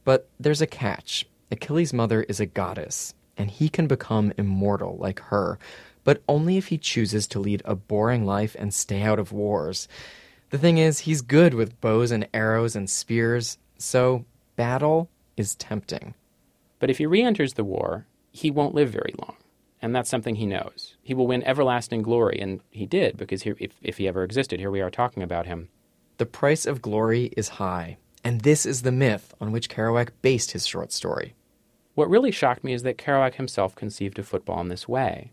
But 0.03 0.27
there's 0.37 0.61
a 0.61 0.67
catch. 0.67 1.25
Achilles' 1.51 1.93
mother 1.93 2.23
is 2.23 2.41
a 2.41 2.45
goddess, 2.45 3.13
and 3.37 3.49
he 3.49 3.69
can 3.69 3.87
become 3.87 4.33
immortal 4.37 4.97
like 4.97 5.21
her, 5.21 5.57
but 6.07 6.23
only 6.29 6.55
if 6.55 6.67
he 6.67 6.77
chooses 6.77 7.27
to 7.27 7.37
lead 7.37 7.61
a 7.65 7.75
boring 7.75 8.25
life 8.25 8.55
and 8.57 8.73
stay 8.73 9.01
out 9.01 9.19
of 9.19 9.33
wars. 9.33 9.89
The 10.51 10.57
thing 10.57 10.77
is, 10.77 10.99
he's 10.99 11.21
good 11.21 11.53
with 11.53 11.81
bows 11.81 12.11
and 12.11 12.29
arrows 12.33 12.77
and 12.77 12.89
spears, 12.89 13.57
so 13.77 14.23
battle 14.55 15.09
is 15.35 15.55
tempting. 15.55 16.13
But 16.79 16.89
if 16.89 16.99
he 16.99 17.05
re 17.05 17.21
enters 17.21 17.55
the 17.55 17.65
war, 17.65 18.05
he 18.31 18.49
won't 18.49 18.73
live 18.73 18.89
very 18.89 19.13
long. 19.17 19.35
And 19.81 19.93
that's 19.93 20.09
something 20.09 20.35
he 20.35 20.45
knows. 20.45 20.95
He 21.03 21.13
will 21.13 21.27
win 21.27 21.43
everlasting 21.43 22.03
glory, 22.03 22.39
and 22.39 22.61
he 22.71 22.85
did, 22.85 23.17
because 23.17 23.41
here, 23.41 23.57
if, 23.59 23.73
if 23.81 23.97
he 23.97 24.07
ever 24.07 24.23
existed, 24.23 24.61
here 24.61 24.71
we 24.71 24.79
are 24.79 24.89
talking 24.89 25.23
about 25.23 25.45
him. 25.45 25.67
The 26.19 26.25
price 26.25 26.65
of 26.65 26.81
glory 26.81 27.33
is 27.35 27.49
high, 27.59 27.97
and 28.23 28.39
this 28.39 28.65
is 28.65 28.83
the 28.83 28.93
myth 28.93 29.33
on 29.41 29.51
which 29.51 29.67
Kerouac 29.67 30.11
based 30.21 30.51
his 30.51 30.65
short 30.65 30.93
story. 30.93 31.35
What 31.95 32.09
really 32.09 32.31
shocked 32.31 32.63
me 32.63 32.71
is 32.71 32.83
that 32.83 32.97
Kerouac 32.97 33.33
himself 33.33 33.75
conceived 33.75 34.17
of 34.19 34.25
football 34.25 34.61
in 34.61 34.69
this 34.69 34.87
way. 34.87 35.31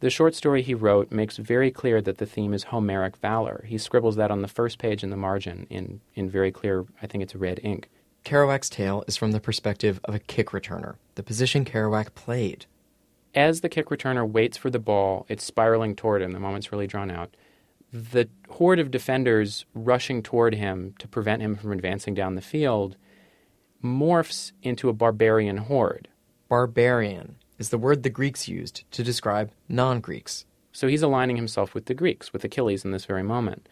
The 0.00 0.10
short 0.10 0.34
story 0.34 0.62
he 0.62 0.72
wrote 0.72 1.12
makes 1.12 1.36
very 1.36 1.70
clear 1.70 2.00
that 2.00 2.16
the 2.16 2.26
theme 2.26 2.54
is 2.54 2.64
Homeric 2.64 3.18
valor. 3.18 3.64
He 3.66 3.76
scribbles 3.76 4.16
that 4.16 4.30
on 4.30 4.40
the 4.40 4.48
first 4.48 4.78
page 4.78 5.04
in 5.04 5.10
the 5.10 5.16
margin 5.16 5.66
in, 5.68 6.00
in 6.14 6.30
very 6.30 6.50
clear, 6.50 6.86
I 7.02 7.06
think 7.06 7.22
it's 7.22 7.34
red 7.34 7.60
ink. 7.62 7.90
Kerouac's 8.24 8.70
tale 8.70 9.04
is 9.06 9.18
from 9.18 9.32
the 9.32 9.40
perspective 9.40 10.00
of 10.04 10.14
a 10.14 10.18
kick 10.18 10.50
returner, 10.50 10.96
the 11.16 11.22
position 11.22 11.66
Kerouac 11.66 12.14
played. 12.14 12.64
As 13.34 13.60
the 13.60 13.68
kick 13.68 13.88
returner 13.88 14.28
waits 14.28 14.56
for 14.56 14.70
the 14.70 14.78
ball, 14.78 15.26
it's 15.28 15.44
spiraling 15.44 15.94
toward 15.94 16.22
him, 16.22 16.32
the 16.32 16.40
moment's 16.40 16.72
really 16.72 16.86
drawn 16.86 17.10
out. 17.10 17.36
The 17.92 18.28
horde 18.48 18.78
of 18.78 18.90
defenders 18.90 19.66
rushing 19.74 20.22
toward 20.22 20.54
him 20.54 20.94
to 20.98 21.08
prevent 21.08 21.42
him 21.42 21.56
from 21.56 21.72
advancing 21.72 22.14
down 22.14 22.36
the 22.36 22.40
field 22.40 22.96
morphs 23.84 24.52
into 24.62 24.88
a 24.88 24.94
barbarian 24.94 25.58
horde. 25.58 26.08
Barbarian 26.48 27.36
is 27.60 27.68
the 27.68 27.78
word 27.78 28.02
the 28.02 28.10
Greeks 28.10 28.48
used 28.48 28.90
to 28.90 29.04
describe 29.04 29.52
non 29.68 30.00
Greeks. 30.00 30.46
So 30.72 30.88
he's 30.88 31.02
aligning 31.02 31.36
himself 31.36 31.74
with 31.74 31.84
the 31.84 31.94
Greeks, 31.94 32.32
with 32.32 32.42
Achilles 32.42 32.84
in 32.84 32.90
this 32.90 33.04
very 33.04 33.22
moment. 33.22 33.68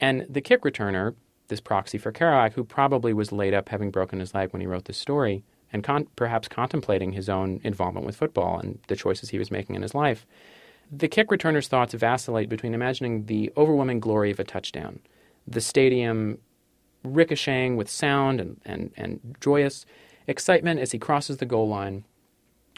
And 0.00 0.26
the 0.28 0.40
kick 0.40 0.62
returner, 0.62 1.14
this 1.48 1.60
proxy 1.60 1.96
for 1.96 2.12
Kerouac, 2.12 2.54
who 2.54 2.64
probably 2.64 3.12
was 3.12 3.32
laid 3.32 3.54
up 3.54 3.68
having 3.68 3.90
broken 3.90 4.18
his 4.18 4.34
leg 4.34 4.52
when 4.52 4.60
he 4.60 4.66
wrote 4.66 4.86
this 4.86 4.98
story, 4.98 5.44
and 5.72 5.84
con- 5.84 6.08
perhaps 6.16 6.48
contemplating 6.48 7.12
his 7.12 7.28
own 7.28 7.60
involvement 7.62 8.04
with 8.04 8.16
football 8.16 8.58
and 8.58 8.80
the 8.88 8.96
choices 8.96 9.28
he 9.28 9.38
was 9.38 9.50
making 9.50 9.76
in 9.76 9.82
his 9.82 9.94
life, 9.94 10.26
the 10.90 11.08
kick 11.08 11.28
returner's 11.28 11.68
thoughts 11.68 11.94
vacillate 11.94 12.48
between 12.48 12.74
imagining 12.74 13.26
the 13.26 13.52
overwhelming 13.56 14.00
glory 14.00 14.32
of 14.32 14.40
a 14.40 14.44
touchdown, 14.44 14.98
the 15.46 15.60
stadium 15.60 16.38
ricocheting 17.04 17.76
with 17.76 17.88
sound 17.88 18.40
and, 18.40 18.60
and, 18.64 18.90
and 18.96 19.36
joyous 19.40 19.86
excitement 20.26 20.80
as 20.80 20.90
he 20.90 20.98
crosses 20.98 21.36
the 21.36 21.46
goal 21.46 21.68
line, 21.68 22.04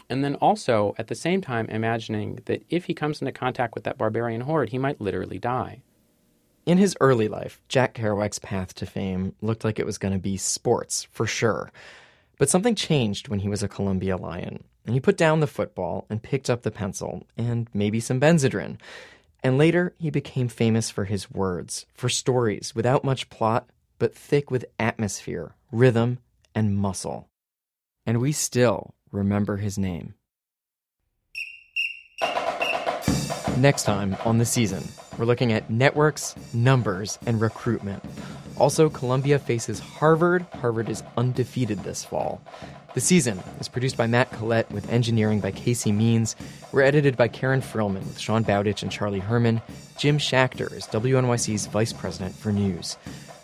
and 0.09 0.23
then 0.23 0.35
also 0.35 0.95
at 0.97 1.07
the 1.07 1.15
same 1.15 1.41
time 1.41 1.67
imagining 1.69 2.39
that 2.45 2.63
if 2.69 2.85
he 2.85 2.93
comes 2.93 3.21
into 3.21 3.31
contact 3.31 3.75
with 3.75 3.83
that 3.83 3.97
barbarian 3.97 4.41
horde, 4.41 4.69
he 4.69 4.77
might 4.77 5.01
literally 5.01 5.39
die. 5.39 5.81
In 6.65 6.77
his 6.77 6.95
early 7.01 7.27
life, 7.27 7.61
Jack 7.67 7.93
Kerouac's 7.93 8.39
path 8.39 8.73
to 8.75 8.85
fame 8.85 9.35
looked 9.41 9.65
like 9.65 9.79
it 9.79 9.85
was 9.85 9.97
going 9.97 10.13
to 10.13 10.19
be 10.19 10.37
sports, 10.37 11.07
for 11.11 11.27
sure. 11.27 11.71
But 12.37 12.49
something 12.49 12.75
changed 12.75 13.27
when 13.27 13.39
he 13.39 13.49
was 13.49 13.63
a 13.63 13.67
Columbia 13.67 14.15
Lion, 14.15 14.63
and 14.85 14.93
he 14.93 15.01
put 15.01 15.17
down 15.17 15.39
the 15.39 15.47
football 15.47 16.05
and 16.09 16.23
picked 16.23 16.49
up 16.49 16.61
the 16.61 16.71
pencil 16.71 17.27
and 17.37 17.67
maybe 17.73 17.99
some 17.99 18.19
Benzedrine. 18.19 18.77
And 19.43 19.57
later, 19.57 19.93
he 19.99 20.09
became 20.09 20.47
famous 20.47 20.89
for 20.89 21.03
his 21.03 21.29
words, 21.29 21.85
for 21.93 22.07
stories 22.07 22.73
without 22.73 23.03
much 23.03 23.29
plot, 23.29 23.69
but 23.99 24.15
thick 24.15 24.49
with 24.49 24.65
atmosphere, 24.79 25.55
rhythm, 25.71 26.19
and 26.55 26.77
muscle. 26.77 27.27
And 28.05 28.19
we 28.19 28.31
still 28.31 28.93
remember 29.13 29.57
his 29.57 29.77
name. 29.77 30.15
Next 33.57 33.83
time 33.83 34.17
on 34.25 34.39
the 34.39 34.45
season, 34.45 34.83
we're 35.17 35.25
looking 35.25 35.53
at 35.53 35.69
networks, 35.69 36.35
numbers, 36.53 37.19
and 37.25 37.39
recruitment. 37.39 38.03
Also, 38.57 38.89
Columbia 38.89 39.39
faces 39.39 39.79
Harvard. 39.79 40.45
Harvard 40.53 40.89
is 40.89 41.03
undefeated 41.17 41.79
this 41.79 42.03
fall. 42.03 42.41
The 42.93 43.01
season 43.01 43.39
is 43.59 43.67
produced 43.67 43.97
by 43.97 44.07
Matt 44.07 44.31
Collette 44.31 44.71
with 44.71 44.91
engineering 44.91 45.39
by 45.39 45.51
Casey 45.51 45.91
Means. 45.91 46.35
We're 46.71 46.81
edited 46.81 47.15
by 47.15 47.27
Karen 47.27 47.61
Frillman 47.61 48.05
with 48.05 48.19
Sean 48.19 48.43
Bowditch 48.43 48.83
and 48.83 48.91
Charlie 48.91 49.19
Herman. 49.19 49.61
Jim 49.97 50.17
Schachter 50.17 50.71
is 50.71 50.85
WNYC's 50.87 51.67
vice 51.67 51.93
president 51.93 52.35
for 52.35 52.51
news. 52.51 52.97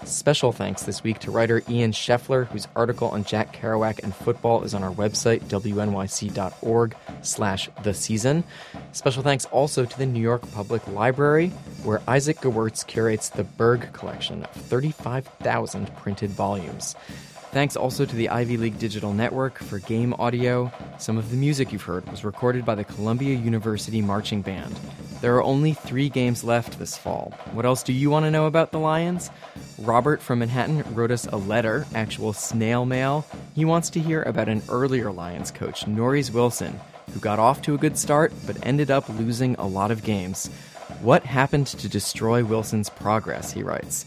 Special 0.06 0.52
thanks 0.52 0.84
this 0.84 1.04
week 1.04 1.20
to 1.20 1.32
writer 1.32 1.62
Ian 1.70 1.92
Scheffler, 1.92 2.48
whose 2.48 2.68
article 2.76 3.10
on 3.10 3.24
Jack 3.26 3.56
Kerouac 3.56 4.02
and 4.02 4.16
football 4.16 4.64
is 4.64 4.74
on 4.74 4.82
our 4.82 4.94
website, 4.94 5.42
wnyc.org 5.42 6.96
slash 7.22 7.70
the 7.84 7.94
season. 7.94 8.44
Special 8.94 9.22
thanks 9.24 9.46
also 9.46 9.86
to 9.86 9.98
the 9.98 10.06
New 10.06 10.22
York 10.22 10.50
Public 10.52 10.88
Library, 10.88 11.50
where 11.84 12.02
Isaac 12.08 12.38
Gewirtz 12.38 12.88
curates 12.88 13.30
the 13.30 13.44
Berg 13.44 13.92
collection 13.92 14.44
of 14.44 14.52
35,000 14.52 15.94
printed 15.98 16.30
volumes. 16.32 16.96
Thanks 17.52 17.76
also 17.76 18.06
to 18.06 18.16
the 18.16 18.30
Ivy 18.30 18.58
League 18.58 18.78
Digital 18.80 19.12
Network 19.12 19.58
for 19.58 19.80
game 19.80 20.14
audio. 20.20 20.72
Some 20.98 21.18
of 21.18 21.32
the 21.32 21.38
music 21.38 21.74
you've 21.74 21.82
heard 21.82 22.10
was 22.10 22.24
recorded 22.24 22.64
by 22.64 22.76
the 22.76 22.84
Columbia 22.84 23.36
University 23.36 24.02
Marching 24.02 24.42
Band. 24.42 24.80
There 25.22 25.36
are 25.36 25.44
only 25.44 25.74
three 25.74 26.08
games 26.08 26.46
left 26.46 26.80
this 26.80 26.98
fall. 26.98 27.34
What 27.52 27.66
else 27.66 27.84
do 27.84 27.92
you 27.92 28.10
want 28.10 28.26
to 28.26 28.32
know 28.32 28.46
about 28.46 28.72
the 28.72 28.80
Lions? 28.80 29.30
Robert 29.78 30.22
from 30.22 30.40
Manhattan 30.40 30.82
wrote 30.96 31.12
us 31.12 31.28
a 31.28 31.36
letter, 31.36 31.86
actual 31.94 32.32
snail 32.32 32.86
mail. 32.86 33.26
He 33.54 33.66
wants 33.66 33.90
to 33.92 34.00
hear 34.00 34.24
about 34.24 34.48
an 34.48 34.62
earlier 34.70 35.12
Lions 35.12 35.52
coach, 35.52 35.86
Norris 35.88 36.32
Wilson, 36.32 36.80
who 37.14 37.20
got 37.20 37.38
off 37.38 37.62
to 37.64 37.76
a 37.76 37.78
good 37.78 37.98
start 37.98 38.32
but 38.48 38.66
ended 38.66 38.90
up 38.90 39.10
losing 39.10 39.56
a 39.56 39.68
lot 39.68 39.92
of 39.92 40.04
games. 40.04 40.48
What 41.02 41.24
happened 41.24 41.68
to 41.68 41.90
destroy 41.90 42.46
Wilson's 42.46 42.90
progress, 42.90 43.52
he 43.52 43.62
writes. 43.62 44.06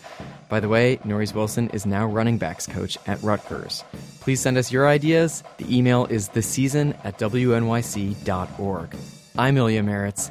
By 0.49 0.61
the 0.61 0.69
way, 0.69 0.99
Norris 1.05 1.35
Wilson 1.35 1.69
is 1.71 1.85
now 1.85 2.07
running 2.07 2.39
backs 2.39 2.67
coach 2.67 2.97
at 3.07 3.23
Rutgers. 3.23 3.85
Please 4.21 4.41
send 4.41 4.57
us 4.57 4.73
your 4.73 4.89
ideas. 4.89 5.43
The 5.59 5.77
email 5.77 6.07
is 6.07 6.29
theseason 6.29 6.95
at 7.05 7.19
wnyc.org. 7.19 8.97
I'm 9.39 9.57
Ilya 9.57 9.83
Marritz. 9.83 10.31